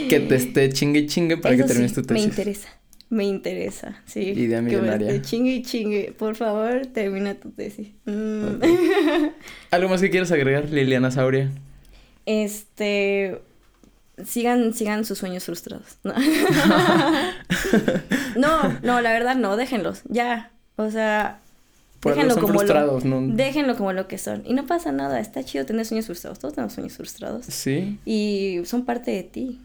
[0.08, 2.24] que te esté chingue y chingue para Eso que termines sí, tu Me tesis.
[2.26, 2.68] interesa.
[3.10, 4.20] Me interesa, sí.
[4.20, 5.10] Idea Que millonaria.
[5.10, 6.14] esté chingue y chingue.
[6.16, 7.88] Por favor, termina tu tesis.
[8.04, 8.62] Mm.
[9.72, 11.50] ¿Algo más que quieras agregar, Liliana Sauria?
[12.24, 13.42] Este.
[14.24, 15.98] Sigan, sigan sus sueños frustrados.
[16.04, 16.14] No.
[18.36, 20.02] no, no, la verdad no, déjenlos.
[20.08, 20.52] Ya.
[20.76, 21.40] O sea.
[21.98, 23.34] Por algo déjenlo son como frustrados, lo, ¿no?
[23.34, 24.44] Déjenlo como lo que son.
[24.46, 26.38] Y no pasa nada, está chido tener sueños frustrados.
[26.38, 27.44] Todos tenemos sueños frustrados.
[27.46, 27.98] Sí.
[28.06, 29.58] Y son parte de ti.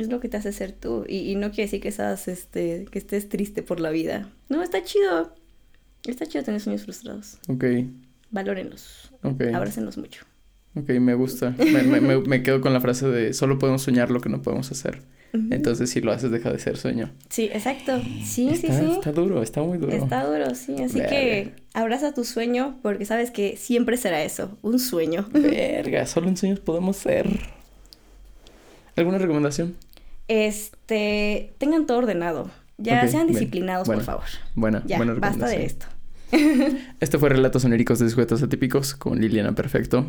[0.00, 1.04] Es lo que te hace ser tú.
[1.08, 4.28] Y, y no quiere decir que estás, este, que estés triste por la vida.
[4.48, 5.34] No, está chido.
[6.06, 7.38] Está chido tener sueños frustrados.
[7.48, 7.64] Ok,
[8.30, 9.10] Valórenlos.
[9.22, 9.42] ok.
[9.54, 10.24] Abrácenlos mucho.
[10.74, 11.50] Ok, me gusta.
[11.58, 14.40] Me, me- me- me quedo con la frase de solo podemos soñar lo que no
[14.40, 15.02] podemos hacer.
[15.32, 17.10] Entonces, si lo haces, deja de ser sueño.
[17.28, 18.00] Sí, exacto.
[18.24, 18.90] Sí, está, sí, sí.
[18.92, 19.92] está duro, está muy duro.
[19.92, 20.74] Está duro, sí.
[20.82, 21.08] Así Verga.
[21.10, 25.28] que abraza tu sueño porque sabes que siempre será eso, un sueño.
[25.32, 27.28] Verga, solo en sueños podemos ser.
[28.96, 29.76] ¿Alguna recomendación?
[30.30, 32.52] Este, tengan todo ordenado.
[32.78, 33.98] Ya sean bueno, disciplinados, bueno.
[33.98, 34.24] por favor.
[34.54, 35.86] Buena, Ya, buena basta de esto.
[37.00, 40.06] Este fue Relatos Oníricos de Sujetos Atípicos con Liliana Perfecto.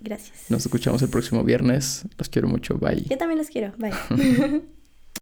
[0.00, 0.50] Gracias.
[0.50, 2.04] Nos escuchamos el próximo viernes.
[2.18, 2.76] Los quiero mucho.
[2.76, 3.04] Bye.
[3.08, 3.72] Yo también los quiero.
[3.78, 4.62] Bye.